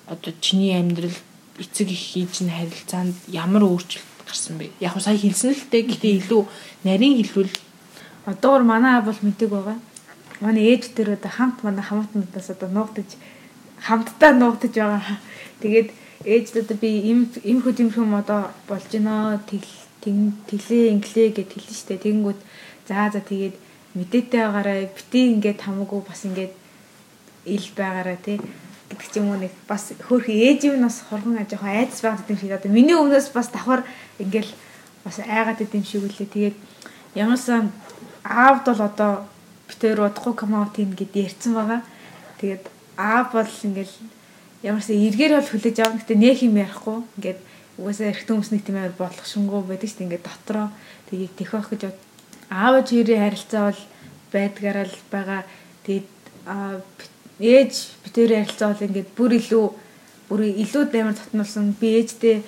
[0.09, 1.17] одоо чиний амьдрал
[1.61, 4.71] эцэг их хийж н харилцаанд ямар өөрчлөлт гарсан бэ?
[4.81, 6.43] Яг сая хэлсэн л дээ гэтээ илүү
[6.85, 7.55] нарийн хэлбэл
[8.27, 9.79] одоогор манай бол мэдэг байгаа.
[10.41, 13.11] Манай ээж дээр одоо хамт манай хамаатнуудаас одоо нуугдаж
[13.81, 15.19] хамтдаа нуугдаж байгаа.
[15.61, 15.89] Тэгээд
[16.25, 19.45] ээж одоо би им им хөт юм хүм одоо болж гинэ
[20.01, 22.03] тэглээ инглээ гэд хэлсэн штэ.
[22.05, 22.41] Тэгэнгүүт
[22.89, 23.57] за за тэгээд
[23.95, 26.53] мэдээтэй байгаараа бити ингээд хамаагүй бас ингээд
[27.45, 28.41] ил байгаараа тий
[28.91, 32.39] гэдэг ч юм уу нэг бас хөөрхөн ээж юм нас хоргон ажих айдас байгаад юм
[32.39, 33.83] шиг одоо миний өмнөөс бас давхар
[34.19, 34.53] ингээл
[35.05, 36.29] бас айгаад идэм шиг үлээ.
[36.29, 36.57] Тэгээд
[37.15, 37.73] ямарсан
[38.25, 39.13] аавд бол одоо
[39.69, 41.81] битээр удахгүй комаут ийн гэд ярьсан байгаа.
[42.41, 42.65] Тэгээд
[42.97, 43.95] аав бол ингээл
[44.63, 47.41] ямарсан эргээр бол хүлээж авна гэхдээ нэх юм ярихгүй ингээд
[47.77, 50.67] угаасаа эрэгтэй хүмүүсний тийм амар бодлох шингүү байдаг шүү дээ ингээд дотроо
[51.11, 51.83] тгийг тэхөх гэж
[52.49, 53.81] аав чирийн харилцаа бол
[54.33, 55.43] байдгаараа л байгаа.
[55.85, 56.09] Тэгээд
[57.45, 57.73] ээж
[58.05, 59.67] битээр ярилцаа бол ингээд бүр илүү
[60.29, 62.41] бүр илүү амар татнуулсан би ээжтэй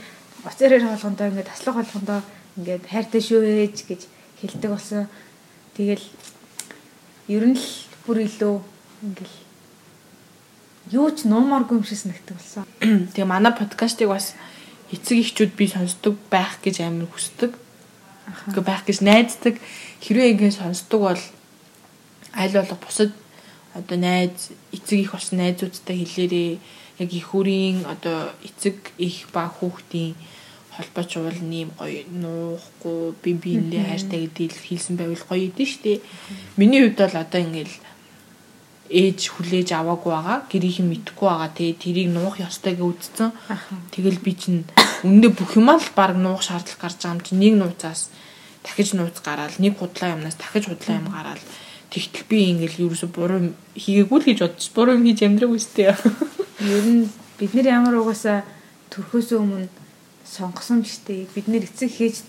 [0.49, 2.21] оцороор болгондоо ингээд таслах болгондоо
[2.57, 4.01] ингээд хайртай шүү ээж гэж
[4.41, 5.05] хэлдэг болсон.
[5.77, 6.05] Тэгэл
[7.29, 7.69] ер нь л
[8.09, 8.55] бүр илүү
[9.05, 9.37] ингээл
[10.97, 12.65] юу ч нуумааргүй юм шиг санагддаг болсон.
[13.13, 14.33] Тэгээ манай подкастыг бас
[14.95, 17.53] эцэг эхчүүд би сонсдог байх гэж амар хүсдэг.
[18.49, 19.59] Ингээ байх гэж найддаг.
[20.01, 21.23] Хэрвээ ингэ сонсдог бол
[22.33, 23.11] аль болох бусад
[23.79, 26.53] одоо найз эцэг их болсон найзуудтай хэлээрээ
[27.03, 30.17] яг их хүрийн одоо эцэг их ба хүүхдийн
[30.77, 36.01] холбооч уул нэм гоё нуухгүй би биендээ хайртай гэдгийг хэлсэн байвал гоё идэв штэ.
[36.57, 37.77] Миний хувьд бол одоо ингээл
[38.93, 40.39] ээж хүлээж аваагүй байгаа.
[40.53, 41.51] Гэрийнхэн мэдхгүй байгаа.
[41.57, 43.31] Тэгээ тэрийг нуух ёстой гэж үзсэн.
[43.93, 44.63] Тэгэл би чинь
[45.03, 48.13] өндөө бүх юмаа л баг нуух шаардлага гарч байгаа юм чи нэг нууцаас
[48.63, 51.43] дахиж нууц гараал нэг худлаа юмнаас дахиж худлаа юм гараал
[51.91, 54.73] тэгтэл би ингээл ерөөсө буруу хийгээгүй л гэж бодчих.
[54.75, 55.95] Буруу юм хийж амьдраагүй сте.
[56.75, 58.43] Ер нь бид нэр ямар угаасаа
[58.91, 59.69] төрхөөс өмнө
[60.27, 61.31] сонгосон биш үү?
[61.31, 62.27] Бид нэр эцэг хийж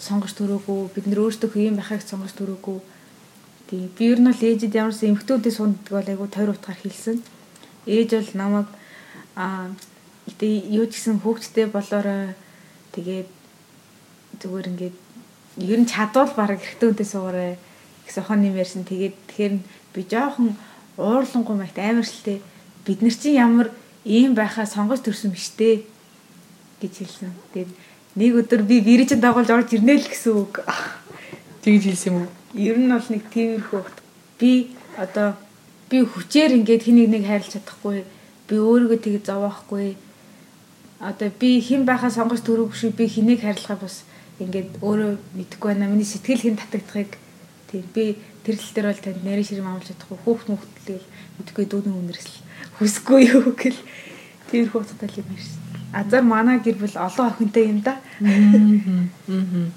[0.00, 2.78] сонгож төрөөгүй, бид нэр өөрсдөө юм байхыг сонгож төрөөгүй.
[3.68, 3.88] Тий.
[3.96, 7.20] Би ер нь бол ээжэд ямарсан эмхтүүдээ сунддаг бол айгу тойр утгаар хэлсэн.
[7.86, 8.68] Ээж бол намайг
[9.36, 9.72] аа
[10.40, 12.36] тэгээ юу ч гэсэн хөөгчтэй болоорой.
[12.92, 13.28] Тэгээд
[14.40, 14.96] зүгээр ингээд
[15.68, 17.56] ер нь чадвал баг эрэгтэйдээ суугаарай
[18.08, 18.88] гэсэн хон юм ярьсан.
[18.88, 19.54] Тэгээд тэгэхээр
[19.92, 20.56] би жоохон
[20.96, 22.40] уурлангуй магт амарчлээ.
[22.88, 23.68] Бид нар чинь ямар
[24.08, 25.84] ийм байхаа сонгож төрсөн биш дээ
[26.80, 27.32] гэж хэлсэн.
[27.52, 27.70] Тэгээд
[28.16, 30.64] нэг өдөр би вирижин дагуулж орж ирнэ л гэсэн үг.
[31.62, 32.28] Тэгж хэлсэн юм уу?
[32.56, 33.82] Ер нь бол нэг тиймэрхүү.
[34.40, 35.36] Би одоо
[35.92, 38.08] би хүчээр ингээд хэнийг нэг хайрлах чадахгүй.
[38.48, 40.00] Би өөрийгөө тэгж зовоохгүй.
[40.98, 44.02] Одоо би хэн байхаа сонгож төрөв шүү би хэнийг хайрлахаа бас
[44.40, 45.92] ингээд өөрөө мэдэхгүй байна.
[45.92, 47.12] Миний сэтгэл хэн татагдахыг
[47.70, 50.18] тийм би тэр тал дээр бол танд нэрийн ширм амлаж чадахгүй.
[50.24, 51.04] Хүүхд мөхтлийг
[51.38, 52.36] мэдэхгүй дүүний үнэрсэл
[52.80, 53.80] хүсэхгүй юу гэл
[54.50, 57.96] тэр хүүхдэд л юм ярьсан азар манай гэр бүл олон охинтой юм да.
[58.20, 59.68] Аа.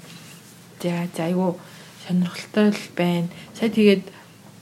[0.82, 1.58] За за айгу
[2.06, 3.28] сонирхолтой л байна.
[3.58, 4.04] Сая тэгээд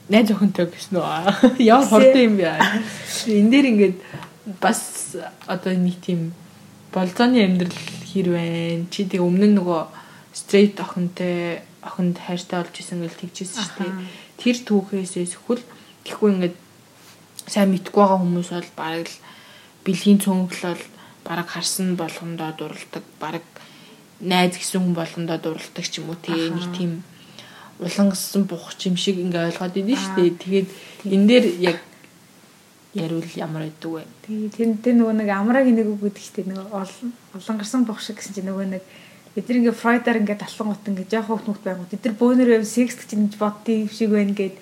[0.09, 1.59] найз охинтой гэсэн үү?
[1.75, 2.55] Яа хортой юм бэ?
[3.27, 3.97] Энд дээр ингээд
[4.61, 5.17] бас
[5.47, 6.33] одоо нэг тийм
[6.95, 7.75] болзооны амьдрал
[8.13, 8.87] хэр байна?
[8.91, 9.81] Чи тэг өмнө нөгөө
[10.35, 13.93] стрейт охинтой охинд хайртай болж исэн гэж тэгжсэн шүү дээ.
[14.41, 15.63] Тэр түүхээсээс хөл
[16.05, 16.57] тэгэхгүй ингээд
[17.49, 19.19] сайн мэдгүй байгаа хүмүүс бол бараг л
[19.85, 20.85] бэлгийн цөмглөл
[21.25, 23.45] бараг харсан болгондоо дурладаг бараг
[24.21, 27.03] найз гэсэн хүн болгондоо дурладаг ч юм уу тий нэг тийм
[27.81, 30.31] улангассан бух юм шиг ингээ ойлгоод идэв шүү дээ.
[30.37, 30.69] Тэгээд
[31.09, 31.79] энэ дээр яг
[32.93, 34.05] яривал ямар байдаг вэ?
[34.29, 36.69] Тэгээд тэнтэй нөгөө нэг амрагийн нэг үг гэдэг чинь нөгөө
[37.41, 38.83] олон гарсан бух шиг гэсэн чинь нөгөө нэг
[39.35, 41.87] бид нар ингээ фройдаар ингээ талхан гут ингээ жоох хөвт нүхт байгуу.
[41.87, 44.59] Бид нар бөөнөр секс гэж ингэж боддгийг шиг байна гэд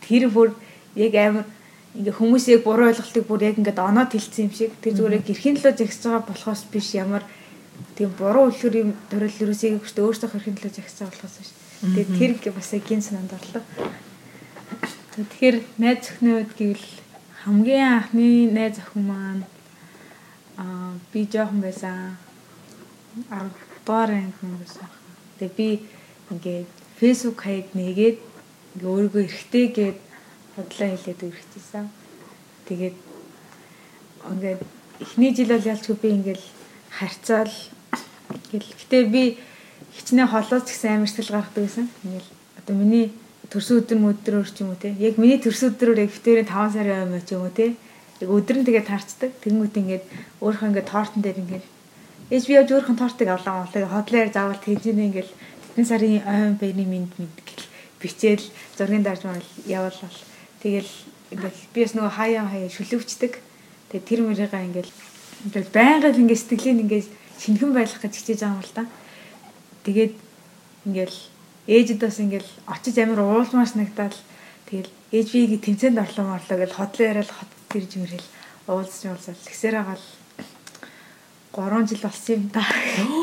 [0.00, 0.56] тэр бүр
[0.96, 1.44] яг амар
[1.92, 5.76] ингээ хүмүүсийг буруу ойлголтыг бүр яг ингээд оноод хэлсэн юм шиг тэр зүгээр гэрхийн төлөө
[5.76, 7.24] загсаж байгаа болохоос биш ямар
[7.92, 11.50] тийм буруу үлгэр юм төрөл юусыг өчтө өөрсдөө хэрхэн төлөө загсаж байгаа болохоос биш.
[11.84, 13.64] Тэгээд тэр бас эгийн санаанд орлоо.
[15.16, 16.88] Тэгэхээр найз охины үед гэвэл
[17.44, 19.44] хамгийн анхны найз охин маань
[20.56, 22.16] аа би жоохон байсан
[23.28, 24.90] 10 дугаар анги байсан.
[25.38, 25.68] Тэгээ би
[26.30, 26.68] ингээд
[26.98, 28.18] фэйсбુક хаяг нэгээд
[28.74, 29.98] ингээ өөрийгөө эргэтэй гээд
[30.56, 31.86] бодлоо хэлээд үргэжсэн.
[32.66, 32.96] Тэгээд
[34.32, 34.60] ингээд
[35.00, 36.46] эхний жил бол ялчгүй би ингээл
[36.90, 37.54] харьцаал
[38.50, 38.74] гэл.
[38.80, 39.38] Гэтэ би
[39.94, 41.86] хичнээн холоос гэсэн амарсгал гаргадаг байсан.
[42.02, 43.06] Ингээл одоо миний
[43.52, 44.96] төрсөн өдөр мөдрөөр ч юм уу те.
[44.98, 47.76] Яг миний төрсөн өдрөөр яг битэрийн 5 сарын юм ч юм уу те.
[48.18, 49.30] Яг өдөр нь тэгээд таарцдаг.
[49.44, 50.04] Тэнгүүд ингээд
[50.42, 51.66] өөрийнхөө ингээд тортон дээр ингээд
[52.30, 55.30] ээж би өөрийнхөө тортыг авлаа авлаа хотлоор заавал тэнцэнэ ингээд
[55.74, 57.66] тэдэн сарын ойн байны минь минь гэл
[58.00, 58.46] бичээл
[58.78, 60.16] зургийн дарж мал явуулал
[60.66, 60.90] Тэгэл
[61.30, 63.32] ингээл би бас нөгөө хаяа хаяа шүлөвчдөг.
[63.92, 64.92] Тэгээ тэр мөрийгээ ингээл
[65.46, 67.06] ингээл байнга ингээд сэтгэлийн ингээд
[67.38, 68.84] шинхэн байлгах гэж хичээж байгаа юм л да.
[69.86, 70.14] Тэгээд
[70.90, 71.18] ингээл
[71.70, 74.14] ээжэд бас ингээл очиж амир уулмаар санагдаад
[74.66, 78.26] тэгэл ээж биеийг тэмцээнд орлоо морлоо гэж хотлоо яриад хот тэрж мөрөл
[78.66, 80.06] уулзч уулзал тэгсээр байгаа л
[81.56, 82.64] 3 жил болсон юм да.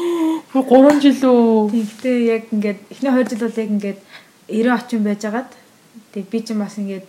[0.53, 1.69] Бүр 3 жил үү?
[1.69, 3.99] Тийм гэтээ яг ингээд эхний 2 жил бол яг ингээд
[4.49, 5.51] 90 очин байжгаад
[6.13, 7.05] тэг би ч бас ингээд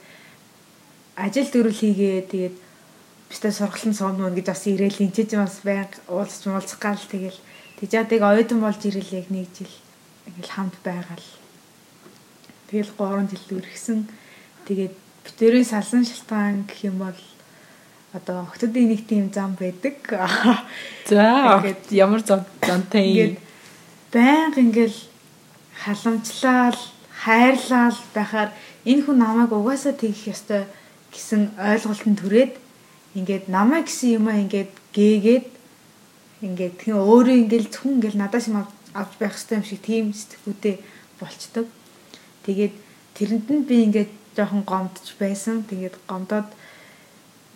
[1.16, 2.56] ажил төрөл хийгээ тэгээд
[3.28, 7.38] бистэ сургалтын мөн гэж бас ирээл энэ ч бас байнга уулзч муулзах гал тэгэл
[7.80, 9.72] тэгжээдэг оюутан болж ирэл яг нэг жил
[10.28, 11.26] ингээл хамт байгаал
[12.68, 13.98] тэгэл 3 жил үргэсэн
[14.68, 17.18] тэгээд битэрийн салсан шалтгаан гэх юм бол
[18.14, 19.98] одоо охтодын нэг тийм зам байдаг.
[21.10, 23.36] За ямар зам замтай юм.
[24.12, 24.94] Баян ингээл
[25.82, 26.78] халамжлал,
[27.10, 28.50] хайрлал байхаар
[28.86, 30.62] энэ хүн намайг угаасаа тэгэх ёстой
[31.10, 32.54] гэсэн ойлголтод төрээд
[33.18, 35.46] ингээд намаа гэсэн юмаа ингээд гээгээд
[36.46, 38.62] ингээд тийм өөрөө ингээд зөвхөн ингээд надаас юм
[38.94, 40.74] авч байх хэрэгтэй юм шиг тийм сэтгүүтэй
[41.18, 41.66] болчдөг.
[42.46, 42.74] Тэгээд
[43.18, 45.66] тэрэнд нь би ингээд жоохон гомдж байсан.
[45.66, 46.48] Тэгээд гомдоод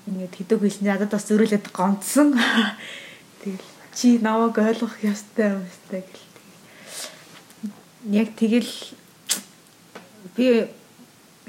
[0.09, 2.33] ингээд хэдэг хэлсэн надад бас зөрүүлээд гомдсон.
[3.45, 6.27] Тэгэл чи намайг ойлгох ёстой юм өстэй гэл.
[8.09, 8.73] Яг тэгэл
[10.33, 10.47] би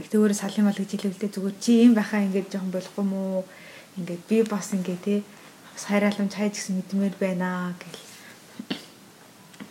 [0.01, 3.43] зүгээр салын мал гэж хэлэвлээ зүгээр чи юм байхаа ингэж жоохон болохгүй мүү
[4.01, 5.15] ингээд би бас ингээ те
[5.77, 8.01] хайрааламж хайж гисэн мэдмээр байна гэл.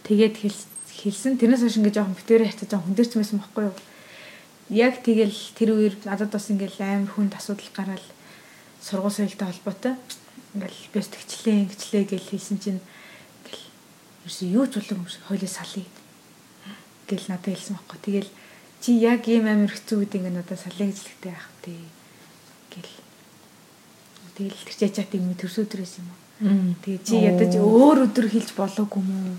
[0.09, 3.77] Тэгээд хэлсэн тэрнээс хойш ингээ жоохон битэрээ хатаа жоохон хүндэрчмэсэн байхгүй юу.
[4.70, 8.05] Яг тэгэл тэр үеэр надад бас ингээл амар хүнд асуудал гараад
[8.83, 9.95] сургууль соёлтой холбоотой
[10.55, 12.81] ингээл бис тэгчлээ ингэчлээ гэж хэлсэн чинь
[13.45, 13.64] ингээл
[14.25, 15.87] ерөөсөө юу ч болов хойлоо салъя
[17.09, 17.99] гэл надад хэлсэн байхгүй.
[18.05, 18.31] Тэгэл
[18.81, 21.81] чи яг ийм амир хэцүү үед ингээ надад салъя гэж хэлэхтэй байх тий
[22.73, 22.95] гэл.
[24.37, 26.19] Тэгэл тэр чачаат юм төрсө өдрөөс юм уу.
[26.85, 29.37] Тэгээ чи ядаж өөр өдөр хэлж болоогүй мүү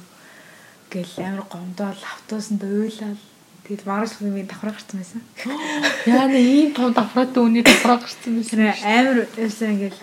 [0.90, 3.20] гэл амир гомдоол автобусанд уйлал
[3.66, 5.22] Тэгэл маргааш минь давхраа гарсан байсан.
[6.06, 8.60] Яа нэ ийм том давхраад үүний давхраа гарсан байсан.
[8.84, 10.00] Амар байсан ингээл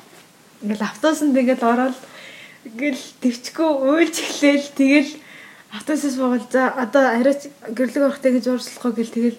[0.62, 1.98] ингээл автобусанд ингээд ороод
[2.66, 5.12] ингээл төвчгөө уйлж эхлээл тэгэл
[5.76, 9.38] автобусаас богол за одоо арайч гэрлэг орохтой гэж уурслахгүй гэл тэгэл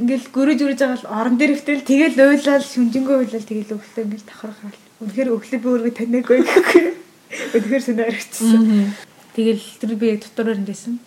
[0.00, 4.28] ингээл гөрөж үрж байгаа л орон дээр ихтэл тэгэл уйлал шүнжэнгөө уйлал тэгэл өглөө ингээл
[4.28, 6.86] давхраа Үнэхээр өглөө би өөрөө таньаагүй гэхгүй.
[7.54, 8.90] Үнэхээр сонир орчихсон.
[9.38, 10.98] Тэгэл тэр би дотор өрөндөөсөн.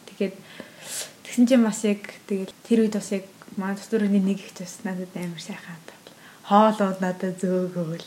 [1.32, 3.24] Тэгсэн чинь бас яг тэгэл тэр үед бас яг
[3.56, 5.96] манай өрөөний нэг их бас надад амар сайхан хандав.
[6.44, 8.04] Хоолууд надад зөөгөөл.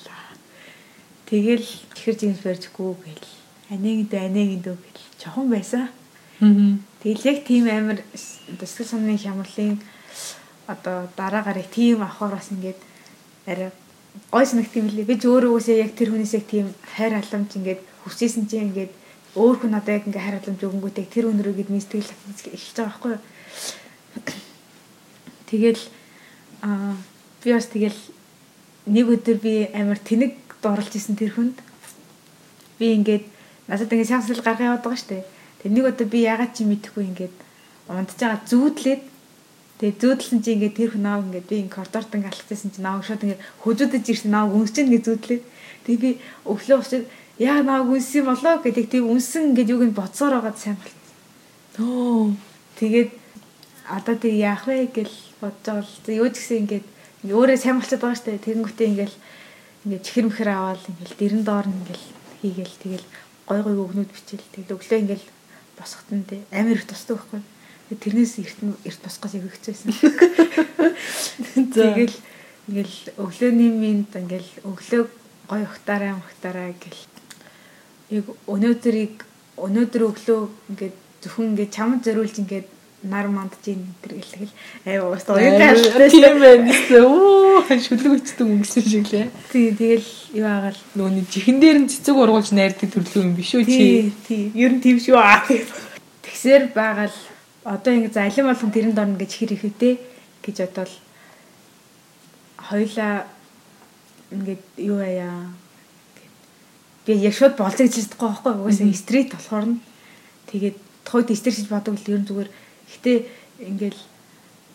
[1.25, 1.65] Тэгэл
[1.97, 3.25] ихэр жимс барьжгүй гэл.
[3.73, 5.09] Аниг дэ аниг дөө гэл.
[5.17, 5.89] Чохон байсан.
[7.01, 8.05] Тэгэл яг тийм амар
[8.61, 9.81] дэсгэл сумны хямралын
[10.69, 12.77] одоо дараа гарыг тийм авахаар бас ингээд
[13.49, 13.73] арай
[14.29, 15.09] гой санагт юм лээ.
[15.09, 18.93] Би ч өөрөө үсээ яг тэр хүнээс яг тийм хайр халамж ингээд хүссэн чинь ингээд
[19.35, 22.15] өөр хүн надад яг ингээд хайр халамж өгөнгүүтэй тэр өнөрөө гээд мистэгэл
[22.55, 23.23] эхэлж байгаа байхгүй юу.
[25.51, 25.83] Тэгэл
[26.63, 26.95] аа
[27.43, 28.01] би бас тэгэл
[28.87, 31.59] нэг өдөр би амар тэнэг дурлж исэн тэр хүнд
[32.79, 33.25] би ингээд
[33.67, 35.27] надад ингээд шансл гаргах яваад байгаа штэ.
[35.61, 37.35] Тэг нэг өдөр би ягаад чи мэдэхгүй ингээд
[37.91, 39.03] унтж байгаа зүүдлээд
[39.75, 43.03] Тэгээ зөөдлсөн чи ингээд тэр хүн аав ингээд би ингээд коридорт ингээд алхчихсан чи нааг
[43.03, 45.41] шууд ингээд хөжүүдэж ирсэн нааг үнсэж ингээд зүүдлээ.
[45.83, 46.11] Тэгээ би
[46.47, 47.03] өглөө очиж
[47.39, 48.91] яа нааг үнсэн болоо гэдэг.
[48.91, 51.19] Тийм үнсэн ингээд юуг нь бодсоор байгаад сайн болчихсон.
[51.83, 52.31] Оо
[52.79, 53.11] тэгээд
[53.91, 56.87] одоо тэг яах вэ гэж бодож байгаа юу ч гэсэн ингээд
[57.27, 58.39] өөрөө сайн болчиход байгаа штэ.
[58.39, 59.15] Тэгэнгүүтээ ингээд
[59.85, 62.03] ингээд чихэр мэхэр аваад ингээд дэрэн доор нь ингээд
[62.41, 63.07] хийгээл тэгэл
[63.49, 64.53] гой гой өгнүүд бичээл.
[64.55, 65.25] Тэгэл өглөө ингээд
[65.75, 67.43] босохт нь тэ амар их тусдаг байхгүй
[67.93, 69.93] тэрнээс эрт эрт босгоос өгчээсэн.
[71.77, 72.17] Тэгэл
[72.69, 75.03] ингээл өглөөний минь ингээл өглөө
[75.51, 77.14] гой ухтаараа ухтаараа гэл
[78.19, 79.17] яг өнөөдрийг
[79.59, 82.69] өнөөдөр өглөө ингээд зөвхөн ингээд чамд зориулж ингээд
[83.05, 84.53] нар мандж ийн тэр гэлтэгэл
[84.89, 86.73] аа бас уяатай тийм байна
[87.05, 90.09] оо шүлгүүчдэг өнгөсөн шиг лээ тий тэгэл
[90.41, 90.81] юу агаал.
[90.97, 94.13] Нөөний чихэн дээр нь цэцэг ургуулж найрдаг төрлөө юм биш үү чи?
[94.25, 95.45] Тий ер нь тийм шүү аа.
[96.25, 97.17] Тэгсээр байгаал
[97.65, 99.95] одоо ингэ за алин болгон тэрэнд орно гэж хэр ихэвтэй
[100.41, 100.95] гэж бодвол
[102.57, 103.29] хоёлаа
[104.33, 105.53] ингээд юу яа
[107.07, 108.55] би яг шууд болцоо гэж хэлдэг байгаа байхгүй.
[108.65, 109.81] Угаасаа стрит болохоор нь
[110.51, 112.51] тэгээд тухайд стрит гэж бодог л ер нь зүгээр
[112.91, 113.19] гэтээ
[113.71, 114.01] ингээл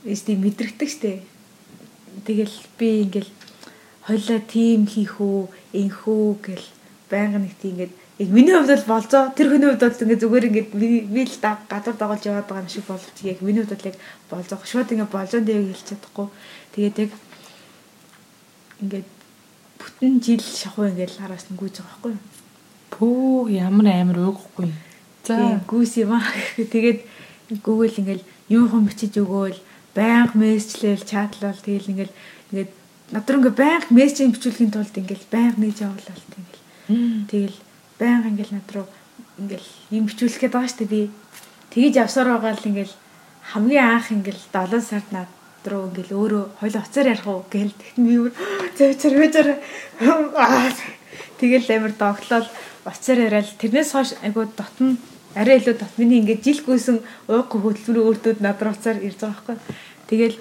[0.05, 1.21] эсти мэдрэгдэг штэ.
[2.25, 3.29] Тэгэл би ингээл
[4.05, 6.65] хоёлаа тим хийх үү инх үү гэл
[7.09, 10.47] байнга нэг тийм ингээд яг миний хувьд бол болзоо тэр хүний хувьд бол ингээ зүгээр
[10.49, 10.65] ингээ
[11.13, 13.97] би л гадуур дагуулж яваад байгаа юм шиг боловч яг миний хувьд бол яг
[14.29, 16.27] болзоо шууд ингээ болзоо дээг хэлж чадахгүй.
[16.73, 17.11] Тэгээд яг
[18.81, 19.03] ингээ
[19.99, 22.39] бүтэн жил шахуу ингээл араас нь гүйж байгаа байхгүй
[22.99, 24.71] пүү ямар амар уугахгүй
[25.23, 25.61] за.
[25.67, 26.25] Гүйс юм аа.
[26.73, 26.99] Тэгээд
[27.63, 29.59] Google ингээл юу хон бичиж өгөөл
[29.95, 32.15] байнга мессежлээл чатлал тэгэл ингээл
[32.51, 32.71] ингээд
[33.13, 36.59] надруу ингээ байнга мессеж бичүүлэхийн тулд ингээл байнга нээж явуулаад тэгэл
[37.31, 37.57] тэгэл
[38.01, 38.87] байнга ингээл над руу
[39.39, 41.01] ингээл юм бичүүлэх гээд байгаа шүү дээ би.
[41.73, 42.95] Тэгэж явсаар байгаа л ингээл
[43.53, 45.29] хамгийн анх ингээл 7 сард над
[45.65, 48.27] руу ингээл өөрөө хоёул уцаар ярих уу гээл тэгтэн би юу
[48.77, 49.57] зөө зөө
[51.39, 52.47] тэгэл амар догтлол
[52.85, 54.97] уцаар яриад тэрнээс хойш айгуу дотн
[55.35, 59.35] арай илүү дот миний ингээд жил гүйсэн ууггүй хөдөлмөрийн өөртүүд над руу уцаар ирж байгаа
[59.43, 59.57] байхгүй.
[60.09, 60.37] Тэгэл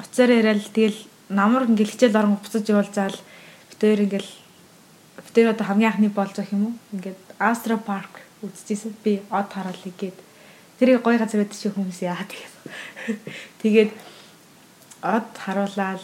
[0.00, 3.18] уцаар яриад тэгэл намар ингээл хичээл орон буцаж явуулзаал
[3.70, 4.30] битээр ингээл
[5.34, 6.74] Тэр одоо хамгийн анхны болж байгаа юм уу?
[6.92, 8.96] Ингээд Astro Park үзчихсэн.
[9.04, 10.18] Би од хараалыг гээд
[10.82, 12.54] тэрийг гоё газар байдаг шиг хүмүүс яа тэгээд.
[13.62, 13.90] Тэгээд
[15.02, 16.02] од харуулаад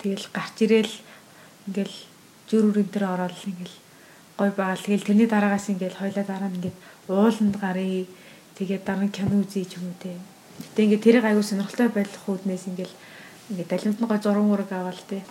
[0.00, 0.94] тэгэл гарч ирээл
[1.68, 1.96] ингээл
[2.52, 3.76] үрэн дээр ороод ингээл
[4.38, 6.76] гой байгаа л тэгэл тэрний дараагаас ингээл хойлоо дараа нь ингээд
[7.08, 8.08] ууланд гарыг
[8.56, 10.14] тэгээд дараа нь кино үзье ч юм уу те.
[10.60, 12.94] Гэтэ ингээд тэрийг аягүй сонирхолтой байх үүднээс ингээл
[13.50, 15.24] ингээд далимт нь гой зураг мураг аваал те.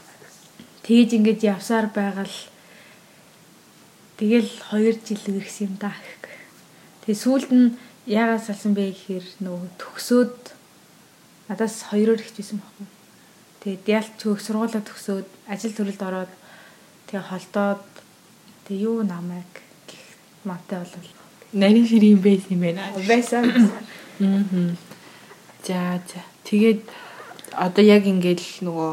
[0.83, 2.37] Тэгэж ингээд явсаар байгаа л
[4.23, 5.91] Тэгэл 2 жил үргэсэн юм да.
[7.03, 10.37] Тэгээ сүүлд нь яагаад салсан бэ гэхээр нөгөө төгсөөд
[11.49, 12.87] надаас хоёроор ихжсэн байхгүй.
[13.63, 16.31] Тэгээд ялт төгс сургуулаа төгсөөд ажил төрөлд ороод
[17.07, 17.83] тэгээ холдоод
[18.67, 19.51] тэгээ юу намайг
[19.87, 20.03] гэх
[20.43, 21.03] маттай болов.
[21.53, 22.91] Нарийн ширийн байсан юм байна.
[23.07, 23.43] Байсан.
[24.19, 24.75] Аа.
[25.63, 26.21] За за.
[26.43, 26.83] Тэгээд
[27.55, 28.91] одоо яг ингээл нөгөө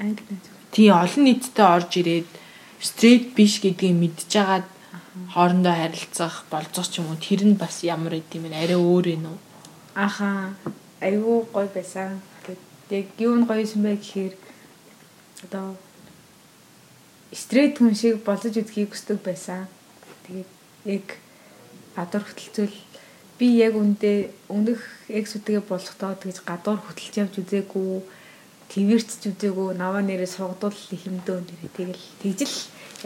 [0.00, 0.36] англи
[0.72, 2.28] тий олон нийтдээ орж ирээд
[2.80, 4.66] стрейт биш гэдгийг мэдчихагаад
[5.34, 9.24] хоорондоо харилцах болцох ч юм уу тэр нь бас ямар идэм бэ арай өөр юм
[9.30, 9.38] уу
[9.94, 10.54] Аха.
[11.00, 12.20] Айгүй гоё байсан.
[12.90, 14.34] Яг юу нь гоё юм бэ гэхээр
[15.44, 15.76] одоо
[17.32, 19.68] стрейт хүн шиг болож үзхийг хүсдэг байсан.
[20.26, 20.50] Тэгээд
[20.84, 21.06] яг
[21.96, 22.76] гадуур хөтөлцөл
[23.38, 28.04] би яг үндэ өмнөх эксүүдгээ болохдоо тэгж гадуур хөтөлж явж үзээгүй
[28.70, 32.56] твэрчж үзээгүй наваа нэрээ сугдуул хэмдөө нэрээ тэгэл тэгжэл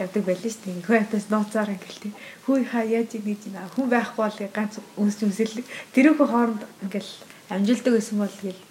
[0.03, 0.85] явдаг байлээ шүү дээ.
[0.85, 2.13] Хөө хатас нууцаар ингээл тэг.
[2.45, 5.65] Хүү хаа яаж ингэж наа хүн байхгүй бол ганц үнс үсэлэг
[5.95, 7.11] тэрүүхөө хооронд ингээл
[7.49, 8.61] амжилтдаг байсан бол тэгэл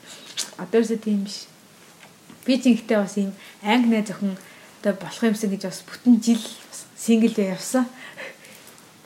[0.58, 1.46] одоорсоо тийм биш.
[2.44, 4.36] Би ч ингэхдээ бас ийм анги найз охин
[4.82, 6.42] одоо болох юмсан гэж бас бүтэн жил
[6.96, 7.86] сингл явсан.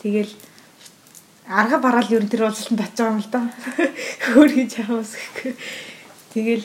[0.03, 0.33] Тэгэл
[1.49, 3.41] арга бараал ер нь тэр уулзалтанд очиж байгаа юм л да.
[4.29, 5.53] Хөөр хийж аваас гэхгүй.
[6.35, 6.65] Тэгэл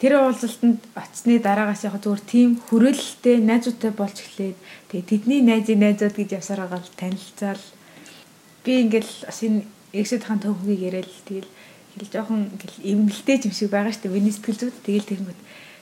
[0.00, 4.56] тэр уулзалтанд очсны дараагаас яг зүгээр тийм хүрээлэлтэй найзуудтай болж эхлээд
[4.88, 7.62] тэгээ тэдний найзын найзууд гэж явсаар байгаа танилцаал
[8.64, 11.50] би ингээл бас энэ эксэд хаан төвхөгийг яриад тэгэл
[11.98, 12.50] хэл жоохон
[12.84, 15.40] эвнэлтэй юм шиг байгаа штэ миний сэтгэл зүйд тэгэл тэгэнгүүт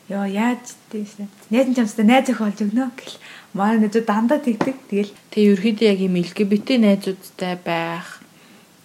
[0.09, 3.17] ёо яаж тийсэн найз чамстай найз өх болж өгнө гэл
[3.53, 8.25] манай найзууд дандаа тэгдэг тэгэл тэгээ ерөөдөө яг юм LGBT найзуудтай байх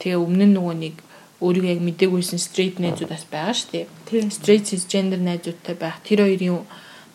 [0.04, 0.96] тэгээ өмнө нь нөгөө нэг
[1.44, 3.86] өөрийгөө яг мдэггүйсэн стрейт найзуудаас байгаа шүү дээ.
[4.08, 4.32] Тийм.
[4.32, 6.00] Стрейт cisgender найзуудтай байх.
[6.08, 6.64] Тэр хоёрын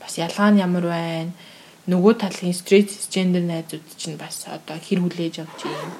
[0.00, 1.32] бас ялгаа нь ямар байна?
[1.88, 5.92] Нөгөө талын стрейт cisgender найзууд чинь бас одоо хэр хүлээж авч юм.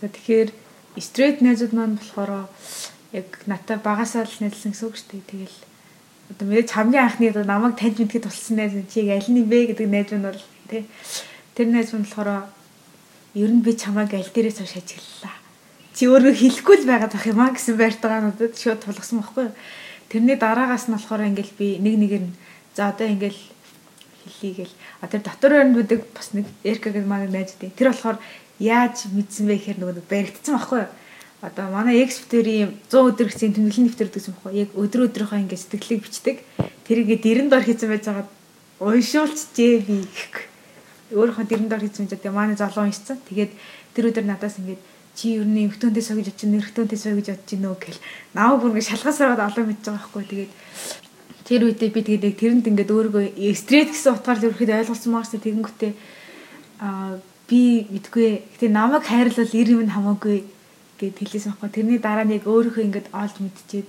[0.00, 0.50] За тэгэхээр
[0.98, 2.48] стрейт найзууд маань болохоор
[3.12, 5.30] яг надтай багасаа л найзлсан гэсэн үг шүү дээ.
[5.30, 5.58] Тэгэл
[6.32, 9.76] одоо мэдээж хамгийн анхны одоо намайг таньж мэдхэд тусалсан найз нь чиг аль нь бэ
[9.76, 10.42] гэдэг найз нь бол
[10.72, 10.88] тий.
[11.54, 12.48] Тэр найз нь болохоор
[13.36, 15.40] ер нь би чамайг аль дээрээс хойш ажиглалаа
[16.00, 19.54] чи өөрөө хэлэхгүй л байгаад байх юм а гэсэн байртайгаа надад шууд тулгсан байхгүй юу.
[20.08, 22.34] Тэрний дараагаас нь болохоор ингээл би нэг нэгээр нь
[22.72, 23.40] за одоо ингээл
[24.24, 27.76] хэлхийгээл а тэр дотор өрөнд бүдэг бас нэг Эрка гэдэг маань найз дээ.
[27.76, 28.16] Тэр болохоор
[28.60, 30.92] яаж мэдсэн бэ гэхээр нөгөө баригдсан байхгүй юу.
[31.40, 36.00] Одоо манай экспертийн 100 өдөр гэсэн тэмдэглэлийн нэвтэр гэсэн байхгүй яг өдөр өдрийнхөө ингээд сэтгэлийг
[36.04, 36.36] бичдэг.
[36.84, 38.28] Тэрийгээ дэрэн дор хийсэн байж байгаа
[38.84, 40.44] уншуулчихжээ би гэхгүй.
[41.16, 43.16] Өөрийнхөө дэрэн дор хийсэн гэж тэгээ манай залуу уншсан.
[43.24, 43.52] Тэгээд
[43.96, 44.84] тэр өдөр надаас ингээд
[45.16, 48.00] чи ер нь эмхтөнтэй согж очиж нэрхтөнтэй согж очиж нөө гэл
[48.32, 50.52] наав бүр ингэ шалгасараад олон мэдж байгаа байхгүй тэгээд
[51.44, 53.26] тэр үедээ би тэгээд тэрэнд ингээд өөрийгөө
[53.58, 55.92] стресс гэсэн утгаар л ерөөхдөө ойлгуулсан маа шүү тэгэнгүүтээ
[56.78, 57.18] аа
[57.50, 60.46] би мэдгүй гэтээ намайг хайрлал ир юм хамаагүй
[61.00, 61.70] гэд хэлсэн байхгүй.
[61.74, 63.88] Тэрний дараа нэг өөрийнхөө ингээд олж мэдчихээд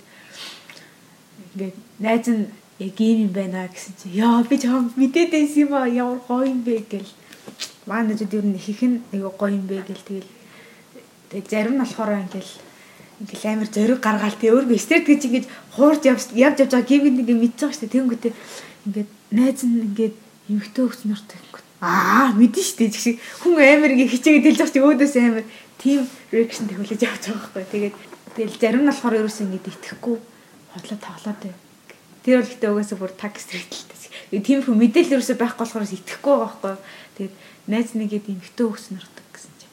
[1.54, 2.50] ингээд найз нь
[2.82, 6.50] яг ийм юм байна гэсэн чи яа би чам мэдээд байсан юм аа ямар гоё
[6.50, 6.90] юм бэ?
[6.90, 7.12] гэл.
[7.86, 10.30] Маань нэжид ер нь их нь айгу гоё юм бэ гэл тэгэл.
[11.30, 12.54] Тэгээ зарим нь болохоор ингээл
[13.22, 15.46] ингээл амар зориг гаргаал тэгээ өөрөө эстэд гэж ингэж
[15.78, 17.94] хуурж явж явж явж байгаа гівгэнд ингээ шүү дээ.
[17.94, 18.34] Тэнгүүтээ
[18.88, 20.16] ингээд найз нь ингээд
[20.50, 24.74] эмхтөө өгч нартай ингээд аа мэдэн шүү дээ чиг хүн амар ингээ хичээгээд хэлж байгаа
[24.74, 25.46] чи өөдөөс амар
[25.82, 27.66] тим реакшн төгөлөж явж байгаа байхгүй.
[27.74, 27.96] Тэгээд
[28.38, 30.16] тэгэл зарим нь болохоор ерөөсөө ингэ итгэхгүй
[30.78, 31.58] хотлоо тоглоод байв.
[32.22, 34.46] Тэр бол гэтээ угаасаа бүр так стрэйтэлтэй.
[34.46, 36.76] Тийм хүн мэдээлэл ерөөсөө байхгүй болохоор итгэхгүй байгаа байхгүй.
[37.18, 39.66] Тэгээд найз нэгээд эмхтөө өгч нартай гэсэн чи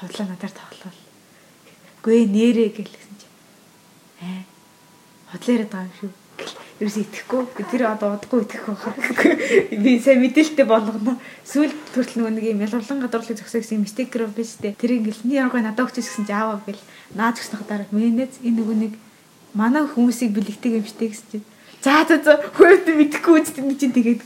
[0.00, 0.92] хотлоо надаар тоглоо
[2.00, 3.28] Гүй нэрээ гэлсэн чи.
[4.24, 4.42] Аа.
[5.36, 6.12] Хотлоо яриад байгаа юм шүү.
[6.80, 7.64] Ерөөс итгэхгүй.
[7.68, 9.04] Тэр одоо удахгүй итгэхгүй байна.
[9.84, 11.20] Би сайн мэдээлэлтэй болгоно.
[11.44, 14.72] Сүүл төрөл нөгөө нэг юм ялгарлан гадуурлыг зөксөө гэсэн мистикер биш үү?
[14.80, 16.80] Тэр ингээл нэг яргаа надад өгч гэсэн чи ааваа гэл
[17.12, 18.92] наад өгснөх дараа минийс энэ нөгөө нэг
[19.52, 21.38] манай хүмүүсийг бэлэгдэг юм штэ гэсэн чи.
[21.84, 24.20] За за за хөөд мэдхгүй үст энэ чинь тэгээд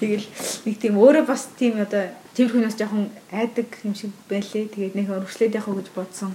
[0.00, 0.28] тэгэл
[0.68, 4.68] нэг тийм өөрөө бас тийм одоо тэр хүнээс жоохон айдаг юм шиг байлээ.
[4.72, 6.32] Тэгээд нэг өргөжлээд явах гэж бодсон.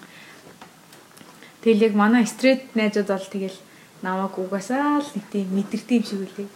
[1.61, 3.57] Тэгэл яг манай стрит найзууд бол тэгэл
[4.03, 6.49] намайг угаасаа л нэг тийм мэдэрдэг юм шиг үлээ.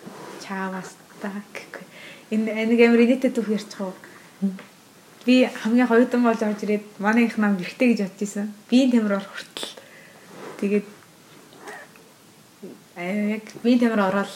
[0.43, 1.85] Чаавас та гэхгүй.
[2.35, 3.95] Энэ нэг амар инээтэй түүх ярьчих уу.
[5.23, 8.51] Би хамгийн хоёудан болж орж ирээд манай их нам гэрхтэй гэж бодож исэн.
[8.67, 9.73] Биеийн тамир орох хүртэл.
[10.59, 10.87] Тэгээд
[12.99, 14.31] аа яг биеийн тамир ороод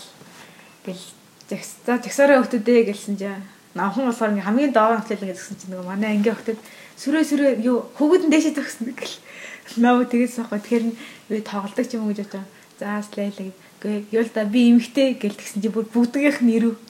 [0.88, 1.03] гэл
[1.51, 3.43] жагс за жагсаараа өгтөдөө гэлсэн чинь
[3.76, 6.59] намхан болохоор ингээ хамгийн доор хөтлөл гэсэн чинь нөгөө манай ангийн өгтөд
[6.95, 9.16] сүрээ сүрээ юу хөвгөдөн дээшээ төгснө гэл
[9.80, 10.86] Наа тэгээс сахгүй тэгэхээр
[11.32, 12.43] би тоглолдог ч юм уу гэж бодож.
[12.82, 13.54] За слайлаг.
[13.78, 16.82] Гээ юу л да би эмхтэй гэл тэгсэн чи бүр бүгдгийнх нэрв.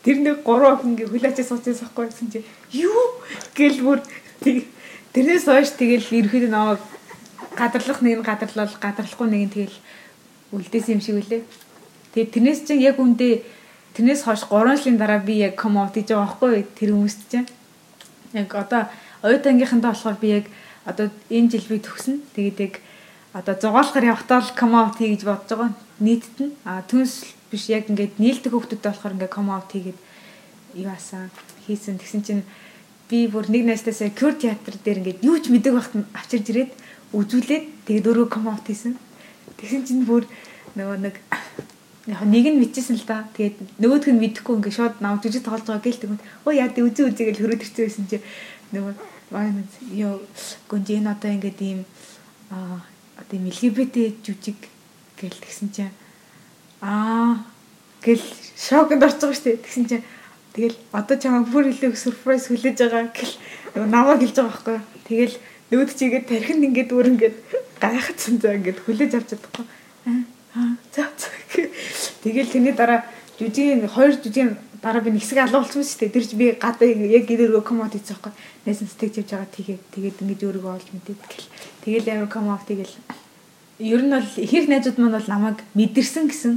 [0.00, 2.40] тэр нэг гурван охин ингээ хүлээч суучихсан байхгүй гэсэн чи
[2.72, 3.20] юу
[3.52, 4.00] гэл бүр
[5.12, 6.80] тэрнээс хойш тэгэл ерөөхдөө намайг
[7.52, 9.76] гадарлах нэг нь гадарлал гадарлахгүй нэг нь тэгэл
[10.56, 11.44] үлдээсэн юм шиг үлээ.
[12.16, 13.44] Тэгээд тэрнээс чинь яг үндэ
[13.92, 17.48] тэрнээс хойш 3 жилийн дараа би яг come out гэж байгаа байхгүй тэр хүмүүст чинь.
[18.32, 18.88] Яг одоо
[19.20, 20.48] оюутангийнхандаа болохоор би яг
[20.88, 22.24] одоо энэ жил би төгснө.
[22.32, 22.74] Тэгээд яг
[23.36, 25.72] одоо зугаалахаар явахдаа л come out хий гэж бодож байгаа.
[26.00, 29.98] Нийтэд нь а түнс биш яг ингээд нийлдэг хүмүүстэй болохоор ингээд come out хийгээд
[30.80, 31.28] юу асан
[31.68, 32.00] хийсэн.
[32.00, 32.42] Тэгсэн чинь
[33.12, 36.72] би бүр нэг найстасаа кюр театр дээр ингээд юу ч мэдэг байхад авчирж ирээд
[37.12, 38.96] үзүүлээд тэгээд өөрөө come out хийсэн.
[39.60, 40.24] Тэгсэн чинь бүр
[40.72, 41.20] нөгөө нэг
[42.32, 43.28] нэг нь мэдчихсэн л да.
[43.36, 46.80] Тэгээд нөгөөх нь мэдэхгүй ингээд шууд нам жижиг тоглож байгаа гээл тэгвэл оо яа дэ
[46.88, 48.18] үзээ үзээ гэж хөрөөд ирсэн байсан чи
[48.72, 48.94] нөгөө
[49.28, 50.24] вайнс ёо
[50.70, 51.80] гонжин одоо ингээд ийм
[52.50, 52.80] аа
[53.16, 54.60] одоо ийм LGBT жүжиг
[55.16, 55.94] гэл тэгсэн чинь
[56.80, 57.44] аа
[58.04, 58.22] гэл
[58.56, 60.04] шокнд орцгоо штэ тэгсэн чинь
[60.52, 63.34] тэгэл одоо чамайг бүр илүү surprise хүлээж байгаа гэл
[63.88, 65.36] намайг хэлж байгаа байхгүй тэгэл
[65.70, 67.36] нүүд чигээд тархинд ингээд өөр ингээд
[67.82, 69.66] гайхацсан заа ингээд хүлээж авч чадахгүй.
[70.06, 71.28] Аа за за
[72.22, 73.02] тэгэл тэрний дараа
[73.38, 76.14] жүжигийн хоёр жүжигийн дараа би нэгсэг алуулсан шүү дээ.
[76.14, 78.32] Тэр чи би гадаа яг гэрээрөө комод хийчих байхгүй.
[78.66, 81.48] Найсан стейж явж байгаа тэгээд тэгээд ингэж өөрийгөө олж мэдээд гэл.
[81.84, 82.94] Тэгэл амар комод тэгэл.
[83.78, 86.54] Ер нь бол ихэнх найзууд маань бол намайг мэдэрсэн гэсэн.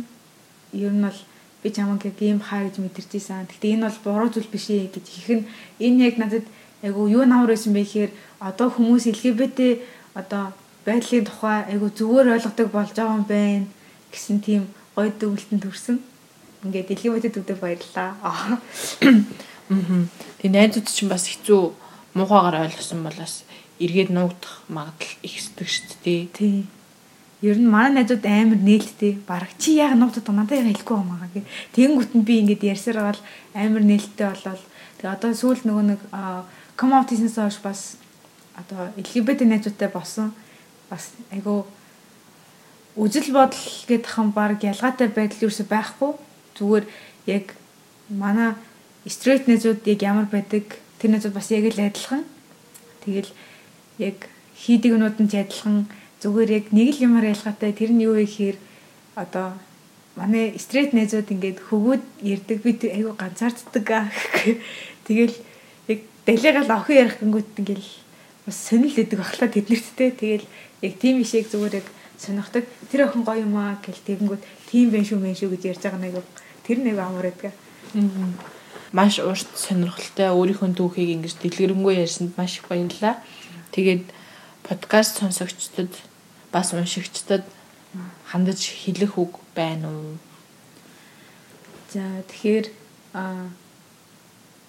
[0.73, 1.19] Ер нь бол
[1.63, 3.47] би чамаг яг ийм хаа гэж мэдэрч ийсэн.
[3.47, 5.45] Гэтэ энэ бол буруу зүйл биш ээ гэж их нь
[5.79, 6.45] энэ яг надад
[6.81, 9.83] айгу юу намар байсан бэ гэхээр одоо хүмүүс LGBT
[10.15, 10.55] одоо
[10.87, 13.67] байдлын тухай айгу зүгээр ойлгодог болж байгаа юм байна
[14.11, 14.63] гэсэн тийм
[14.95, 15.97] гоё дүгэлтэн төрсөн
[16.65, 18.09] ингээд дэлгүүртэй төвдөө баярлаа.
[18.19, 18.59] Аа.
[19.69, 21.61] Тэгээ найзууд чинь бас хэцүү
[22.19, 23.45] муухайгаар ойлгосон болоос
[23.79, 26.21] эргээд нуугдах магадлал их өсдөг шүү дээ.
[26.35, 26.67] Тий.
[27.39, 29.23] Ер нь манай найзууд амар нээлттэй.
[29.23, 31.47] Бараг чи яг нуугдаад надад яг хэлэхгүй байгаа гэх.
[31.77, 33.21] Тэнгүүт нь би ингээд ярьсаар гал
[33.55, 34.63] амар нээлттэй болол.
[34.99, 36.01] Тэгээ одоо сүүл нөгөө нэг
[36.75, 37.95] come out хийснээс хойш бас
[38.59, 40.35] одоо LGBT найзуудтай болсон.
[40.91, 41.63] Бас айгу
[42.99, 46.19] үжил бодол гэдэг хам баг ялгаатай байдал юусе байхгүй
[46.57, 46.85] зүгээр
[47.27, 47.55] яг
[48.09, 48.55] манай
[49.05, 50.63] стрейт найзууд яг ямар байдаг
[50.99, 52.23] тэр найзууд бас яг л адилхан.
[53.05, 53.29] Тэгэл
[53.97, 55.87] яг хийдэг юмуд нь ч адилхан
[56.19, 58.57] зүгээр яг нэг л юмар ялгаатай тэр нь юу вэ гэхээр
[59.15, 59.55] одоо
[60.19, 64.11] манай стрейт найзууд ингээд хөгөөд ярддаг би айгу ганцаарддаг.
[65.07, 65.35] Тэгэл
[65.87, 67.89] яг далигаал охин ярих гингүүд ингээл
[68.45, 70.11] бас сонирл өгдөг баглаа тэднэрттэй.
[70.11, 70.45] Тэгэл
[70.83, 71.87] яг тийм ишийг зүгээр яг
[72.19, 72.67] сонирхдаг.
[72.91, 76.03] Тэр охин гоё юм аа гэл тэгэнгүүт тийм байх шүү мэн шүү гэж ярьж байгаа
[76.03, 76.15] нэг
[76.69, 77.53] Тэр нэг амар байдаг.
[78.93, 83.17] Маш урт сонирхолтой өөрийнхөө түүхийг ингэж дэлгэрэнгүй ярьсанд маш их баярлалаа.
[83.73, 84.05] Тэгээд
[84.67, 85.89] подкаст сонсогчдод
[86.51, 87.45] бас уншигчдад
[88.29, 90.17] хандаж хэлэх үг байна уу?
[91.89, 92.65] За тэгэхээр
[93.13, 93.49] а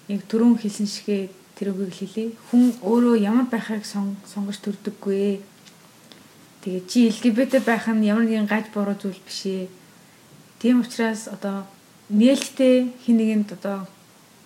[0.09, 1.29] яг түрүүн хэлсэн шигээ
[1.61, 2.33] тэр үгийг хэлье.
[2.49, 5.45] Хүн өөрөө ямар байхыг сонгож төрдөггүй.
[6.61, 9.73] Тэгээ чи LGBT байх нь ямар нэгэн гаж буруу зүйл биш ээ.
[10.61, 11.65] Тийм учраас одоо
[12.13, 13.89] нээлттэй хин нэгэнд одоо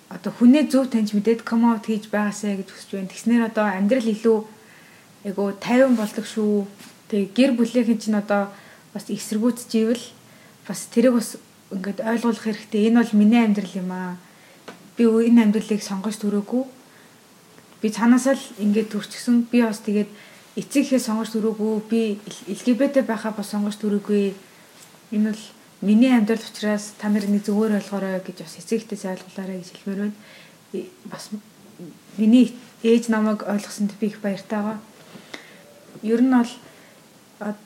[0.07, 3.11] одоо хүнээ зөв таньж мэдээд come out хийж байгаасаа гэж хүсэж байна.
[3.11, 4.39] Тэгснээр одоо амьдрал илүү
[5.27, 6.71] айгу 50 болдог шүү.
[7.11, 8.53] Тэгээ гэр бүлийнхэн чинь одоо
[8.95, 10.05] бас эсэргүүцж ивэл
[10.69, 11.35] бас тэрийг бас
[11.75, 12.95] ингээд ойлгуулах хэрэгтэй.
[12.95, 14.15] Энэ бол миний амьдрал юм аа.
[14.95, 16.62] Би энэ амьдралыг сонгож төрөөгүй.
[17.83, 19.51] Би цаанаасаа л ингээд төрчихсөн.
[19.51, 20.11] Би бас тэгээд
[20.57, 21.73] эцэгхээ сонгож төрөөгүй.
[21.91, 22.01] Би
[22.47, 24.35] LGBT байхаа бас сонгож төрөөгүй.
[25.11, 25.43] Энэ бол
[25.83, 30.17] миний амьдрал учраас та нар нэг зөвөр ойлгоорой гэж бас эцэгтэй зайлуулаарай гэж хэлмээр байна.
[31.11, 31.31] Бас
[32.17, 34.79] миний ээж намайг ойлгосонд би их баяртай байгаа.
[36.03, 36.53] Ер нь бол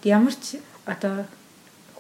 [0.04, 1.28] ямар ч одоо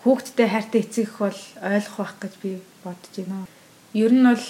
[0.00, 2.50] хүүхдтэй хайртай эцэг их бол ойлгох байх гэж би
[2.84, 3.46] бодож байна.
[3.92, 4.44] Ер нь бол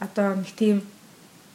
[0.00, 0.82] одоо нэг тийм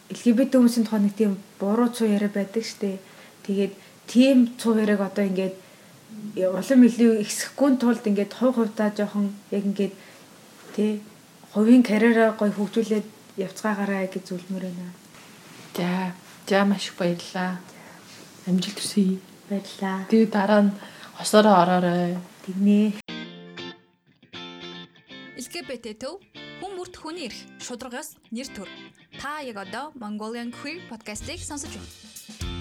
[0.10, 3.00] LGBT хүмүүсийн тухай нэг тийм буруу цуу яриа байдаг штэ.
[3.46, 3.74] Тэгээд
[4.08, 5.56] тийм цуу яриаг одоо ингээд
[6.36, 9.94] улам илүү ихсэхгүй тулд ингээд хувь хувьдаа жоохон яг ингээд
[10.76, 11.02] тий
[11.54, 14.94] хувийн карьераа гоё хөгжүүлээд явцгаагаараа гэж зүйлмөр байна.
[15.78, 16.14] За,
[16.48, 17.62] за маш их баярлалаа.
[18.48, 19.20] Амжилт хүсье.
[19.50, 20.06] Баярлалаа.
[20.10, 20.72] Тэгээ дараа нь
[21.18, 22.18] хосороо ороорой.
[22.46, 23.02] Тэгнэ.
[25.38, 26.22] LGBT төв
[26.62, 28.70] хүмүүрт хүний эрх шударгаас нэр төр.
[29.22, 32.53] Та яг одоо Mongolian Queer podcast-ийг сонсож байна.